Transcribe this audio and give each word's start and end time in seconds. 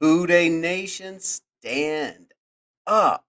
Who 0.00 0.26
Dey 0.26 0.48
Nation 0.48 1.20
stand 1.20 2.32
up. 2.86 3.26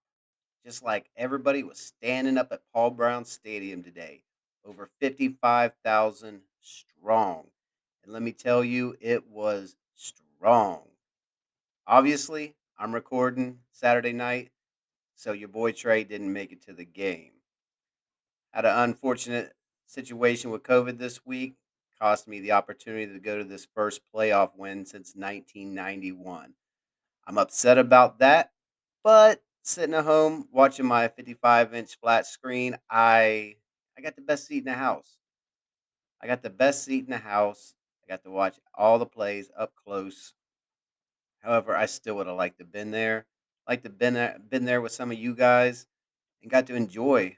Just 0.66 0.82
like 0.82 1.10
everybody 1.18 1.64
was 1.64 1.78
standing 1.78 2.38
up 2.38 2.54
at 2.54 2.62
Paul 2.74 2.92
Brown 2.92 3.26
Stadium 3.26 3.84
today. 3.84 4.24
Over 4.64 4.90
55,000 5.02 6.40
strong. 6.62 7.48
And 8.06 8.14
let 8.14 8.22
me 8.22 8.32
tell 8.32 8.64
you, 8.64 8.96
it 9.02 9.28
was 9.28 9.76
strong. 9.96 10.84
Obviously, 11.88 12.56
I'm 12.80 12.96
recording 12.96 13.58
Saturday 13.74 14.14
night, 14.14 14.52
so 15.14 15.34
your 15.34 15.50
boy 15.50 15.74
Trey 15.74 16.06
didn't 16.06 16.32
make 16.32 16.54
it 16.54 16.64
to 16.68 16.74
the 16.74 16.86
game. 16.86 17.32
Had 18.54 18.64
an 18.64 18.80
unfortunate 18.80 19.52
situation 19.88 20.52
with 20.52 20.64
COVID 20.64 21.00
this 21.00 21.26
week, 21.26 21.56
cost 22.00 22.30
me 22.30 22.40
the 22.40 22.54
opportunity 22.54 23.12
to 23.12 23.20
go 23.20 23.38
to 23.38 23.44
this 23.44 23.68
first 23.76 24.00
playoff 24.16 24.52
win 24.56 24.86
since 24.86 25.16
1991. 25.18 26.54
I'm 27.32 27.38
upset 27.38 27.78
about 27.78 28.20
that, 28.20 28.52
but 29.06 29.42
sitting 29.62 29.96
at 29.96 30.04
home 30.04 30.50
watching 30.52 30.86
my 30.86 31.08
55 31.08 31.74
inch 31.74 31.98
flat 31.98 32.26
screen, 32.26 32.78
I 32.90 33.56
I 33.98 34.02
got 34.02 34.18
the 34.18 34.22
best 34.22 34.48
seat 34.48 34.58
in 34.58 34.66
the 34.66 34.74
house. 34.74 35.18
I 36.22 36.28
got 36.28 36.44
the 36.44 36.50
best 36.50 36.84
seat 36.84 37.06
in 37.06 37.10
the 37.10 37.18
house. 37.18 37.74
I 38.04 38.12
got 38.12 38.26
to 38.26 38.32
watch 38.32 38.60
all 38.76 39.00
the 39.00 39.06
plays 39.06 39.50
up 39.58 39.72
close. 39.82 40.34
However, 41.40 41.74
I 41.74 41.86
still 41.86 42.16
would 42.16 42.28
have 42.28 42.36
liked 42.36 42.58
to 42.58 42.66
been 42.66 42.92
there. 42.92 43.28
Like 43.66 43.84
to 43.84 43.90
been 43.90 44.42
been 44.50 44.66
there 44.66 44.82
with 44.82 44.92
some 44.92 45.10
of 45.10 45.18
you 45.18 45.34
guys 45.34 45.88
and 46.42 46.52
got 46.52 46.68
to 46.68 46.76
enjoy 46.76 47.38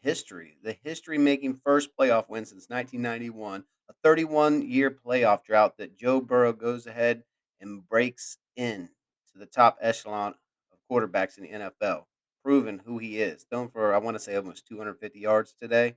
history. 0.00 0.58
The 0.60 0.76
history 0.82 1.18
making 1.18 1.60
first 1.64 1.90
playoff 1.96 2.28
win 2.28 2.46
since 2.46 2.68
1991, 2.68 3.62
a 3.90 3.92
31 4.02 4.62
year 4.62 4.90
playoff 4.90 5.44
drought 5.44 5.76
that 5.78 5.96
Joe 5.96 6.20
Burrow 6.20 6.52
goes 6.52 6.88
ahead 6.88 7.22
and 7.60 7.88
breaks 7.88 8.36
in 8.56 8.88
to 9.32 9.38
the 9.38 9.46
top 9.46 9.78
echelon 9.80 10.34
of 10.72 10.78
quarterbacks 10.90 11.38
in 11.38 11.44
the 11.44 11.50
NFL, 11.50 12.04
proving 12.44 12.80
who 12.84 12.98
he 12.98 13.20
is. 13.20 13.44
Thrown 13.44 13.68
for, 13.68 13.94
I 13.94 13.98
want 13.98 14.16
to 14.16 14.22
say, 14.22 14.36
almost 14.36 14.66
250 14.66 15.18
yards 15.18 15.54
today. 15.60 15.96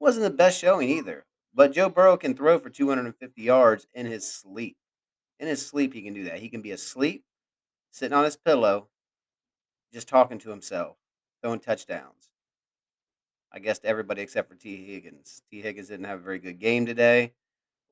Wasn't 0.00 0.24
the 0.24 0.30
best 0.30 0.58
showing 0.58 0.88
either, 0.88 1.24
but 1.54 1.72
Joe 1.72 1.88
Burrow 1.88 2.16
can 2.16 2.34
throw 2.34 2.58
for 2.58 2.70
250 2.70 3.40
yards 3.40 3.86
in 3.94 4.06
his 4.06 4.30
sleep. 4.30 4.76
In 5.40 5.48
his 5.48 5.64
sleep, 5.64 5.94
he 5.94 6.02
can 6.02 6.14
do 6.14 6.24
that. 6.24 6.38
He 6.38 6.48
can 6.48 6.62
be 6.62 6.72
asleep, 6.72 7.24
sitting 7.90 8.16
on 8.16 8.24
his 8.24 8.36
pillow, 8.36 8.88
just 9.92 10.08
talking 10.08 10.38
to 10.38 10.50
himself, 10.50 10.96
throwing 11.42 11.60
touchdowns. 11.60 12.30
I 13.52 13.60
guess 13.60 13.78
to 13.80 13.86
everybody 13.86 14.20
except 14.20 14.48
for 14.48 14.56
Tee 14.56 14.84
Higgins. 14.84 15.42
Tee 15.48 15.62
Higgins 15.62 15.88
didn't 15.88 16.06
have 16.06 16.18
a 16.18 16.22
very 16.22 16.40
good 16.40 16.58
game 16.58 16.86
today. 16.86 17.32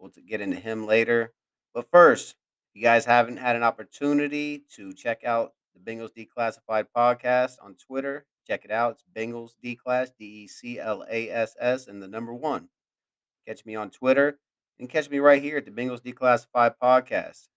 We'll 0.00 0.10
get 0.26 0.40
into 0.40 0.58
him 0.58 0.86
later. 0.86 1.32
But 1.72 1.88
first, 1.92 2.34
you 2.75 2.83
guys 2.83 3.05
haven't 3.05 3.37
had 3.37 3.56
an 3.56 3.62
opportunity 3.62 4.65
to 4.77 4.92
check 4.92 5.25
out 5.25 5.53
the 5.75 5.81
Bengals 5.81 6.11
Declassified 6.17 6.87
podcast 6.97 7.56
on 7.62 7.75
Twitter, 7.75 8.27
check 8.47 8.65
it 8.65 8.70
out. 8.70 8.92
It's 8.92 9.05
Bengals 9.15 9.53
Declass, 9.65 10.11
D 10.19 10.25
E 10.25 10.48
C 10.48 10.78
L 10.78 11.05
A 11.11 11.31
S 11.31 11.55
S, 11.61 11.87
and 11.87 12.03
the 12.03 12.09
number 12.09 12.34
one. 12.34 12.69
Catch 13.47 13.67
me 13.67 13.75
on 13.75 13.91
Twitter 13.91 14.39
and 14.78 14.89
catch 14.89 15.11
me 15.11 15.19
right 15.19 15.43
here 15.43 15.59
at 15.59 15.65
the 15.65 15.70
Bengals 15.70 16.00
Declassified 16.00 16.75
podcast. 16.83 17.48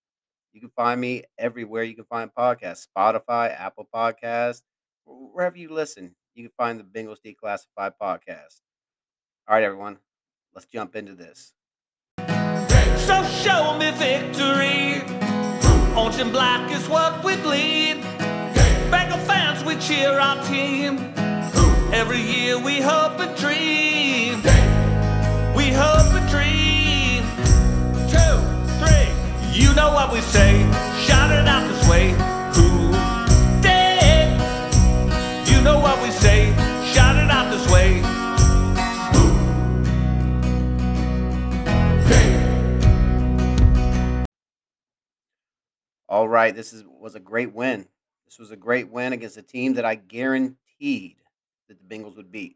You 0.54 0.62
can 0.62 0.72
find 0.76 1.00
me 1.00 1.24
everywhere 1.38 1.84
you 1.84 1.96
can 1.96 2.06
find 2.06 2.34
podcasts 2.34 2.88
Spotify, 2.88 3.60
Apple 3.60 3.88
Podcasts, 3.94 4.62
wherever 5.06 5.58
you 5.58 5.74
listen. 5.74 6.16
You 6.34 6.44
can 6.44 6.54
find 6.58 6.80
the 6.80 6.84
Bengals 6.84 7.18
Declassified 7.26 7.94
podcast. 8.02 8.62
All 9.48 9.56
right, 9.56 9.64
everyone, 9.64 10.00
let's 10.54 10.66
jump 10.68 10.96
into 10.96 11.14
this. 11.14 11.54
And 16.26 16.34
black 16.34 16.72
is 16.72 16.90
what 16.90 17.24
we 17.24 17.36
bleed. 17.38 18.02
Bengal 18.90 19.20
fans, 19.20 19.64
we 19.64 19.76
cheer 19.76 20.20
our 20.20 20.44
team. 20.46 21.14
Every 21.94 22.20
year 22.20 22.58
we 22.58 22.82
hope 22.82 23.20
and 23.20 23.36
dream. 23.38 24.42
We 25.56 25.68
hope 25.72 26.12
and 26.20 26.28
dream. 26.30 27.24
Two, 28.10 28.36
three. 28.80 29.10
You 29.52 29.74
know 29.76 29.92
what 29.94 30.12
we 30.12 30.22
say. 30.22 30.64
Shout 31.06 31.32
it 31.32 31.48
out 31.48 31.68
this 31.70 31.88
way. 31.88 32.35
All 46.16 46.30
right, 46.30 46.56
this 46.56 46.72
is 46.72 46.86
was 46.88 47.16
a 47.16 47.20
great 47.20 47.54
win. 47.54 47.90
This 48.24 48.40
was 48.40 48.50
a 48.50 48.56
great 48.56 48.90
win 48.90 49.12
against 49.12 49.36
a 49.36 49.42
team 49.42 49.74
that 49.74 49.84
I 49.84 49.96
guaranteed 49.96 51.18
that 51.68 51.78
the 51.78 51.84
Bengals 51.94 52.16
would 52.16 52.32
beat. 52.32 52.56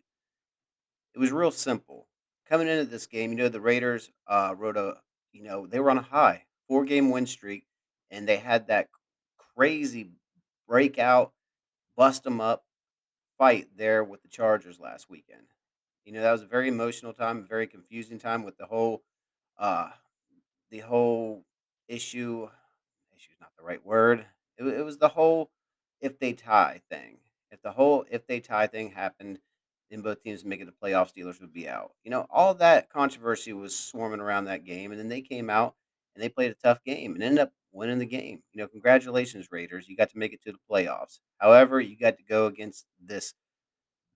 It 1.14 1.20
was 1.20 1.34
real 1.34 1.52
simple. 1.52 2.08
Coming 2.48 2.70
into 2.70 2.86
this 2.86 3.06
game, 3.06 3.32
you 3.32 3.38
know 3.38 3.50
the 3.50 3.60
Raiders 3.60 4.12
uh, 4.28 4.56
wrote 4.58 4.78
a, 4.78 5.02
you 5.34 5.44
know, 5.44 5.68
they 5.68 5.82
were 5.82 5.92
on 5.92 5.98
a 5.98 6.02
high 6.02 6.46
four 6.70 6.86
game 6.86 7.12
win 7.12 7.28
streak, 7.28 7.66
and 8.10 8.26
they 8.26 8.38
had 8.38 8.68
that 8.68 8.88
crazy 9.58 10.12
breakout, 10.66 11.34
bust 11.98 12.24
them 12.24 12.40
up 12.40 12.64
fight 13.38 13.68
there 13.76 14.06
with 14.06 14.22
the 14.22 14.30
Chargers 14.30 14.80
last 14.80 15.10
weekend. 15.10 15.48
You 16.06 16.14
know 16.14 16.22
that 16.22 16.32
was 16.32 16.44
a 16.44 16.48
very 16.48 16.70
emotional 16.70 17.12
time, 17.12 17.40
a 17.40 17.42
very 17.42 17.68
confusing 17.68 18.20
time 18.20 18.44
with 18.44 18.58
the 18.58 18.68
whole, 18.68 19.04
uh, 19.58 19.90
the 20.72 20.80
whole 20.80 21.46
issue. 21.90 22.50
Issue 23.20 23.32
is 23.34 23.42
not 23.42 23.52
the 23.58 23.66
right 23.66 23.86
word. 23.86 24.26
It, 24.58 24.66
it 24.66 24.86
was 24.86 24.98
the 24.98 25.10
whole 25.10 25.52
if 26.00 26.20
they 26.20 26.34
tie 26.34 26.82
thing. 26.90 27.18
If 27.52 27.62
the 27.62 27.72
whole 27.72 28.06
if 28.10 28.26
they 28.28 28.40
tie 28.40 28.68
thing 28.68 28.92
happened, 28.92 29.40
then 29.90 30.02
both 30.02 30.24
teams 30.24 30.46
make 30.46 30.60
making 30.60 30.68
the 30.68 30.88
playoffs, 30.88 31.14
Steelers 31.14 31.42
would 31.42 31.52
be 31.52 31.68
out. 31.68 31.92
You 32.04 32.12
know, 32.12 32.28
all 32.30 32.54
that 32.56 32.90
controversy 32.90 33.52
was 33.52 33.76
swarming 33.76 34.22
around 34.22 34.46
that 34.46 34.64
game, 34.64 34.92
and 34.92 35.00
then 35.00 35.10
they 35.10 35.22
came 35.22 35.50
out 35.50 35.76
and 36.16 36.24
they 36.24 36.30
played 36.30 36.52
a 36.52 36.56
tough 36.56 36.84
game 36.84 37.14
and 37.14 37.24
ended 37.24 37.40
up 37.40 37.52
winning 37.74 38.00
the 38.00 38.06
game. 38.06 38.42
You 38.54 38.62
know, 38.62 38.68
congratulations, 38.68 39.50
Raiders. 39.52 39.90
You 39.90 39.98
got 39.98 40.10
to 40.12 40.18
make 40.18 40.34
it 40.34 40.42
to 40.44 40.52
the 40.52 40.60
playoffs. 40.72 41.20
However, 41.40 41.82
you 41.82 41.98
got 41.98 42.18
to 42.18 42.24
go 42.24 42.46
against 42.46 42.86
this 43.04 43.34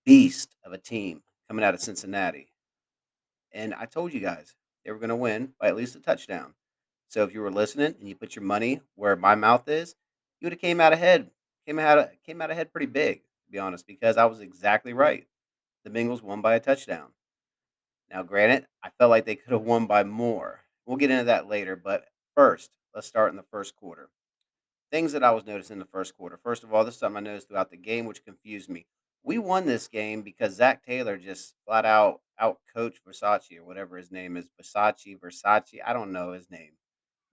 beast 0.06 0.56
of 0.64 0.72
a 0.72 0.78
team 0.78 1.24
coming 1.50 1.66
out 1.66 1.74
of 1.74 1.82
Cincinnati. 1.82 2.54
And 3.52 3.74
I 3.74 3.86
told 3.86 4.14
you 4.14 4.20
guys 4.20 4.56
they 4.86 4.92
were 4.92 5.00
going 5.00 5.10
to 5.10 5.16
win 5.16 5.54
by 5.60 5.68
at 5.68 5.76
least 5.76 5.96
a 5.96 6.00
touchdown. 6.00 6.54
So 7.14 7.24
if 7.24 7.32
you 7.32 7.42
were 7.42 7.52
listening 7.52 7.94
and 8.00 8.10
you 8.10 8.16
put 8.16 8.36
your 8.36 8.44
money 8.44 8.82
where 8.96 9.16
my 9.16 9.36
mouth 9.36 9.70
is, 9.70 9.94
you 10.42 10.48
would 10.48 10.54
have 10.54 10.60
came 10.60 10.82
out 10.82 10.94
ahead. 10.94 11.30
Came 11.68 11.78
out 11.78 12.10
came 12.26 12.42
out 12.42 12.50
ahead 12.50 12.72
pretty 12.72 12.88
big, 12.88 13.18
to 13.46 13.52
be 13.52 13.60
honest, 13.60 13.86
because 13.86 14.18
I 14.18 14.26
was 14.26 14.40
exactly 14.40 14.94
right. 14.94 15.28
The 15.84 15.92
Bengals 15.92 16.24
won 16.24 16.42
by 16.42 16.56
a 16.56 16.60
touchdown. 16.60 17.10
Now, 18.10 18.24
granted, 18.24 18.66
I 18.84 18.90
felt 18.98 19.12
like 19.12 19.26
they 19.26 19.36
could 19.36 19.54
have 19.54 19.62
won 19.62 19.86
by 19.86 20.04
more. 20.04 20.62
We'll 20.88 20.98
get 20.98 21.12
into 21.12 21.26
that 21.26 21.48
later, 21.48 21.76
but 21.76 22.08
first, 22.36 22.72
let's 22.96 23.06
start 23.06 23.30
in 23.30 23.36
the 23.36 23.44
first 23.44 23.76
quarter. 23.76 24.10
Things 24.92 25.12
that 25.12 25.24
I 25.24 25.30
was 25.30 25.46
noticing 25.46 25.76
in 25.76 25.80
the 25.80 25.86
first 25.86 26.18
quarter. 26.18 26.40
First 26.44 26.64
of 26.64 26.74
all, 26.74 26.84
this 26.84 26.96
is 26.96 27.00
something 27.00 27.18
I 27.18 27.30
noticed 27.30 27.48
throughout 27.48 27.70
the 27.70 27.78
game, 27.78 28.08
which 28.08 28.26
confused 28.26 28.72
me. 28.72 28.88
We 29.22 29.38
won 29.38 29.68
this 29.68 29.88
game 29.88 30.24
because 30.24 30.56
Zac 30.56 30.84
Taylor 30.84 31.18
just 31.18 31.54
flat 31.68 31.86
out 31.86 32.22
out 32.40 32.58
coached 32.76 33.06
Versace 33.08 33.60
or 33.60 33.64
whatever 33.64 33.98
his 33.98 34.10
name 34.10 34.36
is. 34.36 34.50
Versace, 34.60 35.20
Versace. 35.20 35.78
I 35.86 35.94
don't 35.94 36.12
know 36.12 36.32
his 36.32 36.50
name. 36.50 36.72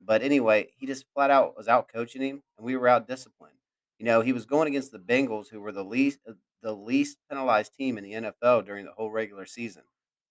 But 0.00 0.22
anyway, 0.22 0.68
he 0.76 0.86
just 0.86 1.04
flat 1.14 1.30
out 1.30 1.56
was 1.56 1.68
out 1.68 1.88
coaching 1.92 2.22
him, 2.22 2.42
and 2.56 2.64
we 2.64 2.76
were 2.76 2.88
out 2.88 3.06
disciplined. 3.06 3.54
You 3.98 4.06
know, 4.06 4.22
he 4.22 4.32
was 4.32 4.46
going 4.46 4.68
against 4.68 4.92
the 4.92 4.98
Bengals, 4.98 5.48
who 5.48 5.60
were 5.60 5.72
the 5.72 5.84
least 5.84 6.20
uh, 6.28 6.32
the 6.62 6.72
least 6.72 7.18
penalized 7.28 7.74
team 7.74 7.98
in 7.98 8.04
the 8.04 8.12
NFL 8.12 8.64
during 8.64 8.84
the 8.84 8.92
whole 8.92 9.10
regular 9.10 9.46
season. 9.46 9.82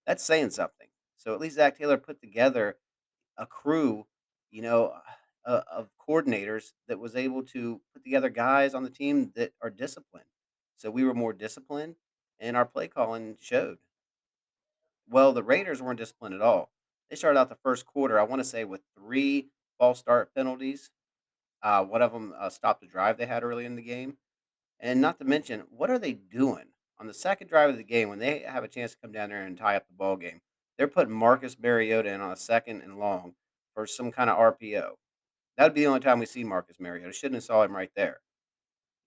That's 0.06 0.24
saying 0.24 0.52
something. 0.52 0.88
So 1.18 1.34
at 1.34 1.40
least 1.40 1.56
Zac 1.56 1.78
Taylor 1.78 1.98
put 1.98 2.22
together 2.22 2.78
a 3.38 3.46
crew, 3.46 4.06
you 4.52 4.62
know, 4.62 4.94
uh, 5.46 5.62
of 5.72 5.90
coordinators 6.08 6.74
that 6.88 7.00
was 7.00 7.16
able 7.16 7.44
to 7.44 7.82
put 7.94 8.04
together 8.04 8.30
guys 8.30 8.74
on 8.74 8.84
the 8.84 8.90
team 8.90 9.32
that 9.36 9.54
are 9.62 9.70
disciplined. 9.70 10.26
So 10.78 10.90
we 10.92 11.04
were 11.04 11.14
more 11.14 11.34
disciplined, 11.34 11.96
and 12.40 12.56
our 12.56 12.66
play 12.66 12.88
calling 12.88 13.38
showed. 13.40 13.80
Well, 15.10 15.34
the 15.34 15.44
Raiders 15.44 15.82
weren't 15.82 16.00
disciplined 16.00 16.36
at 16.36 16.42
all. 16.42 16.72
They 17.10 17.16
started 17.16 17.40
out 17.40 17.50
the 17.50 17.58
first 17.64 17.86
quarter, 17.86 18.20
I 18.20 18.24
want 18.24 18.40
to 18.42 18.48
say, 18.48 18.64
with 18.64 18.82
three 18.96 19.50
false 19.80 20.00
start 20.00 20.34
penalties. 20.36 20.92
Uh, 21.64 21.84
one 21.84 22.02
of 22.02 22.14
them 22.14 22.34
uh, 22.38 22.50
stopped 22.50 22.82
the 22.82 22.88
drive 22.88 23.18
they 23.18 23.26
had 23.26 23.44
early 23.44 23.66
in 23.66 23.76
the 23.76 23.82
game. 23.82 24.18
And 24.80 25.02
not 25.02 25.18
to 25.20 25.26
mention, 25.26 25.64
what 25.70 25.90
are 25.90 26.00
they 26.00 26.14
doing 26.14 26.66
on 27.00 27.08
the 27.08 27.14
second 27.14 27.48
drive 27.48 27.70
of 27.70 27.78
the 27.78 27.84
game 27.84 28.10
when 28.10 28.20
they 28.20 28.40
have 28.40 28.64
a 28.64 28.68
chance 28.68 28.92
to 28.92 28.98
come 29.02 29.12
down 29.12 29.30
there 29.30 29.44
and 29.44 29.58
tie 29.58 29.76
up 29.76 29.88
the 29.88 29.94
ball 29.94 30.16
game? 30.16 30.42
They're 30.78 30.88
putting 30.88 31.14
Marcus 31.14 31.58
Mariota 31.60 32.14
in 32.14 32.22
on 32.22 32.32
a 32.32 32.38
second 32.38 32.82
and 32.82 32.98
long 32.98 33.34
for 33.74 33.86
some 33.86 34.12
kind 34.12 34.30
of 34.30 34.38
RPO. 34.38 34.92
That 35.58 35.64
would 35.64 35.74
be 35.74 35.82
the 35.82 35.88
only 35.88 36.00
time 36.00 36.20
we 36.20 36.26
see 36.26 36.46
Marcus 36.46 36.80
Mariota. 36.80 37.12
Shouldn't 37.12 37.36
have 37.36 37.44
saw 37.44 37.64
him 37.64 37.76
right 37.76 37.92
there. 37.96 38.22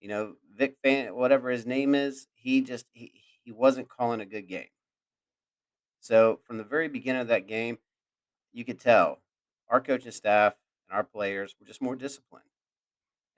You 0.00 0.08
know, 0.08 0.34
Vic 0.54 0.76
Fan, 0.82 1.14
whatever 1.14 1.48
his 1.48 1.64
name 1.64 1.94
is, 1.94 2.26
he 2.34 2.60
just 2.60 2.86
he, 2.92 3.12
he 3.42 3.52
wasn't 3.52 3.88
calling 3.88 4.20
a 4.20 4.26
good 4.26 4.48
game. 4.48 4.68
So 6.00 6.40
from 6.44 6.58
the 6.58 6.64
very 6.64 6.88
beginning 6.88 7.22
of 7.22 7.28
that 7.28 7.46
game, 7.46 7.78
you 8.52 8.64
could 8.64 8.80
tell 8.80 9.22
our 9.68 9.80
coaching 9.80 10.10
staff 10.10 10.54
and 10.92 10.98
our 10.98 11.04
players 11.04 11.54
were 11.58 11.66
just 11.66 11.82
more 11.82 11.96
disciplined. 11.96 12.44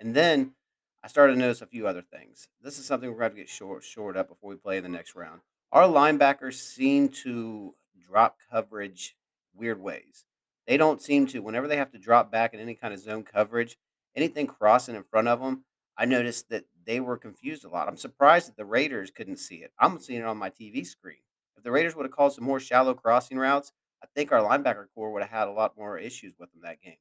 And 0.01 0.15
then 0.15 0.55
I 1.03 1.09
started 1.09 1.35
to 1.35 1.39
notice 1.39 1.63
a 1.63 1.67
few 1.67 1.87
other 1.87 2.03
things. 2.03 2.49
This 2.61 2.79
is 2.79 2.85
something 2.85 3.11
we're 3.11 3.19
going 3.19 3.31
to 3.31 3.37
get 3.37 3.49
short 3.49 3.85
short 3.85 4.17
up 4.17 4.29
before 4.29 4.51
we 4.51 4.57
play 4.57 4.77
in 4.77 4.83
the 4.83 4.89
next 4.89 5.15
round. 5.15 5.41
Our 5.71 5.85
linebackers 5.85 6.55
seem 6.55 7.09
to 7.23 7.75
drop 8.09 8.39
coverage 8.51 9.17
weird 9.55 9.81
ways. 9.81 10.25
They 10.67 10.77
don't 10.77 11.01
seem 11.01 11.27
to 11.29 11.41
whenever 11.41 11.69
they 11.69 11.77
have 11.77 11.93
to 11.93 11.99
drop 11.99 12.33
back 12.33 12.55
in 12.55 12.61
any 12.61 12.75
kind 12.75 12.93
of 12.93 13.01
zone 13.01 13.23
coverage, 13.23 13.77
anything 14.17 14.47
crossing 14.47 14.97
in 14.97 15.05
front 15.05 15.29
of 15.29 15.41
them, 15.41 15.65
I 15.97 16.07
noticed 16.07 16.49
that 16.49 16.65
they 16.85 17.01
were 17.01 17.17
confused 17.17 17.65
a 17.65 17.69
lot. 17.69 17.87
I'm 17.87 17.97
surprised 17.97 18.49
that 18.49 18.57
the 18.57 18.65
Raiders 18.65 19.11
couldn't 19.11 19.39
see 19.39 19.57
it. 19.57 19.73
I'm 19.79 20.01
seeing 20.01 20.21
it 20.21 20.27
on 20.27 20.39
my 20.39 20.51
TV 20.51 20.85
screen. 20.85 21.19
If 21.57 21.63
the 21.63 21.71
Raiders 21.71 21.95
would 21.95 22.05
have 22.05 22.13
called 22.13 22.33
some 22.33 22.45
more 22.45 22.59
shallow 22.59 22.95
crossing 22.95 23.39
routes, 23.39 23.73
I 24.03 24.07
think 24.15 24.33
our 24.33 24.41
linebacker 24.41 24.87
corps 24.95 25.13
would 25.13 25.23
have 25.23 25.31
had 25.31 25.49
a 25.49 25.53
lot 25.53 25.77
more 25.77 25.99
issues 25.99 26.35
with 26.39 26.51
them 26.51 26.63
that 26.65 26.83
game. 26.83 26.97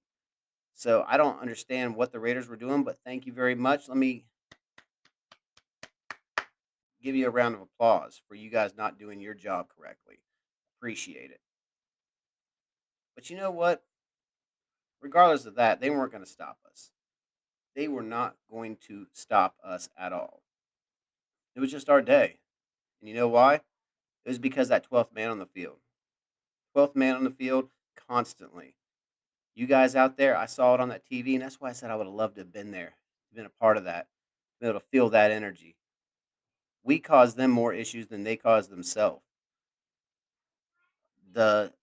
So 0.73 1.05
I 1.07 1.17
don't 1.17 1.41
understand 1.41 1.95
what 1.95 2.11
the 2.11 2.19
Raiders 2.19 2.47
were 2.47 2.55
doing, 2.55 2.83
but 2.83 2.97
thank 3.05 3.25
you 3.25 3.33
very 3.33 3.55
much. 3.55 3.87
Let 3.87 3.97
me 3.97 4.25
give 7.01 7.15
you 7.15 7.27
a 7.27 7.31
round 7.31 7.55
of 7.55 7.61
applause 7.61 8.21
for 8.27 8.35
you 8.35 8.49
guys 8.49 8.75
not 8.77 8.97
doing 8.97 9.19
your 9.19 9.33
job 9.33 9.67
correctly. 9.77 10.19
Appreciate 10.79 11.31
it. 11.31 11.41
But 13.15 13.29
you 13.29 13.37
know 13.37 13.51
what? 13.51 13.83
Regardless 15.01 15.45
of 15.45 15.55
that, 15.55 15.81
they 15.81 15.89
weren't 15.89 16.11
going 16.11 16.23
to 16.23 16.29
stop 16.29 16.57
us. 16.69 16.91
They 17.75 17.87
were 17.87 18.03
not 18.03 18.35
going 18.49 18.77
to 18.87 19.07
stop 19.11 19.55
us 19.63 19.89
at 19.97 20.13
all. 20.13 20.43
It 21.55 21.59
was 21.59 21.71
just 21.71 21.89
our 21.89 22.01
day. 22.01 22.39
And 23.01 23.09
you 23.09 23.15
know 23.15 23.27
why? 23.27 23.55
It 23.55 24.29
was 24.29 24.39
because 24.39 24.69
that 24.69 24.89
12th 24.89 25.13
man 25.13 25.29
on 25.29 25.39
the 25.39 25.45
field. 25.45 25.77
12th 26.75 26.95
man 26.95 27.15
on 27.15 27.23
the 27.23 27.29
field 27.29 27.69
constantly. 28.07 28.75
You 29.55 29.67
guys 29.67 29.95
out 29.95 30.17
there, 30.17 30.35
I 30.35 30.47
saw 30.47 30.73
it 30.73 30.79
on 30.79 30.89
that 30.89 31.07
TV, 31.07 31.33
and 31.33 31.43
that's 31.43 31.61
why 31.61 31.69
I 31.69 31.73
said 31.73 31.91
I 31.91 31.95
would 31.95 32.07
have 32.07 32.15
loved 32.15 32.35
to 32.35 32.41
have 32.41 32.51
been 32.51 32.71
there, 32.71 32.95
been 33.33 33.45
a 33.45 33.49
part 33.49 33.77
of 33.77 33.83
that, 33.83 34.07
be 34.59 34.67
able 34.67 34.79
to 34.79 34.85
feel 34.87 35.09
that 35.09 35.31
energy. 35.31 35.75
We 36.83 36.99
caused 36.99 37.37
them 37.37 37.51
more 37.51 37.73
issues 37.73 38.07
than 38.07 38.23
they 38.23 38.35
caused 38.35 38.69
themselves. 38.69 39.23
The 41.31 41.73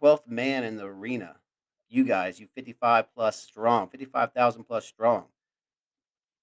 12th 0.00 0.26
man 0.26 0.64
in 0.64 0.76
the 0.76 0.84
arena, 0.84 1.36
you 1.88 2.04
guys, 2.04 2.40
you 2.40 2.46
55 2.54 3.12
plus 3.14 3.40
strong, 3.40 3.88
55,000 3.88 4.64
plus 4.64 4.84
strong. 4.84 5.24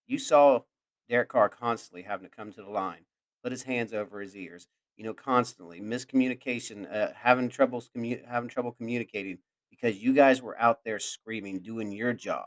You 0.08 0.18
saw 0.18 0.62
Derek 1.08 1.30
Carr 1.30 1.50
constantly 1.50 2.02
having 2.02 2.28
to 2.28 2.36
come 2.36 2.52
to 2.54 2.62
the 2.62 2.70
line, 2.70 3.06
put 3.44 3.52
his 3.52 3.64
hands 3.64 3.94
over 3.94 4.20
his 4.20 4.36
ears, 4.36 4.68
you 4.98 5.04
know, 5.04 5.14
constantly 5.14 5.80
miscommunication, 5.80 6.92
uh, 6.94 7.14
having 7.16 7.50
troubles 7.50 7.90
commu- 7.96 8.26
having 8.26 8.50
trouble 8.50 8.72
communicating 8.72 9.38
because 9.72 9.98
you 9.98 10.14
guys 10.14 10.42
were 10.42 10.60
out 10.60 10.84
there 10.86 11.00
screaming, 11.00 11.60
doing 11.62 11.92
your 11.92 12.14
job. 12.14 12.46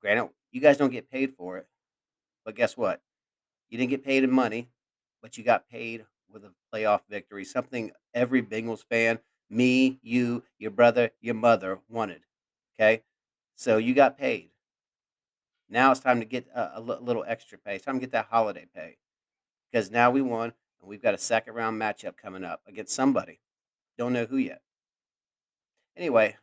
Granted, 0.00 0.28
you 0.52 0.60
guys 0.60 0.76
don't 0.76 0.92
get 0.92 1.10
paid 1.10 1.34
for 1.34 1.58
it, 1.58 1.66
but 2.44 2.54
guess 2.54 2.76
what? 2.76 3.00
You 3.68 3.78
didn't 3.78 3.90
get 3.90 4.04
paid 4.04 4.22
in 4.22 4.30
money, 4.30 4.68
but 5.20 5.36
you 5.36 5.42
got 5.42 5.68
paid 5.68 6.04
with 6.30 6.44
a 6.44 6.52
playoff 6.72 7.00
victory. 7.10 7.44
Something 7.44 7.90
every 8.14 8.42
Bengals 8.42 8.84
fan, 8.88 9.18
me, 9.50 9.98
you, 10.02 10.44
your 10.58 10.70
brother, 10.70 11.10
your 11.20 11.34
mother 11.34 11.80
wanted. 11.88 12.20
Okay, 12.78 13.02
so 13.56 13.78
you 13.78 13.94
got 13.94 14.16
paid. 14.16 14.50
Now 15.68 15.90
it's 15.90 16.00
time 16.00 16.20
to 16.20 16.26
get 16.26 16.46
a, 16.54 16.72
a 16.76 16.80
little 16.80 17.24
extra 17.26 17.58
pay. 17.58 17.74
It's 17.74 17.84
time 17.84 17.96
to 17.96 18.00
get 18.00 18.12
that 18.12 18.28
holiday 18.30 18.66
pay 18.74 18.96
because 19.70 19.90
now 19.90 20.10
we 20.10 20.22
won 20.22 20.52
and 20.80 20.88
we've 20.88 21.02
got 21.02 21.14
a 21.14 21.18
second 21.18 21.54
round 21.54 21.80
matchup 21.80 22.16
coming 22.16 22.44
up 22.44 22.62
against 22.66 22.94
somebody. 22.94 23.40
Don't 23.98 24.12
know 24.12 24.24
who 24.24 24.36
yet. 24.36 24.62
Anyway, 25.98 26.36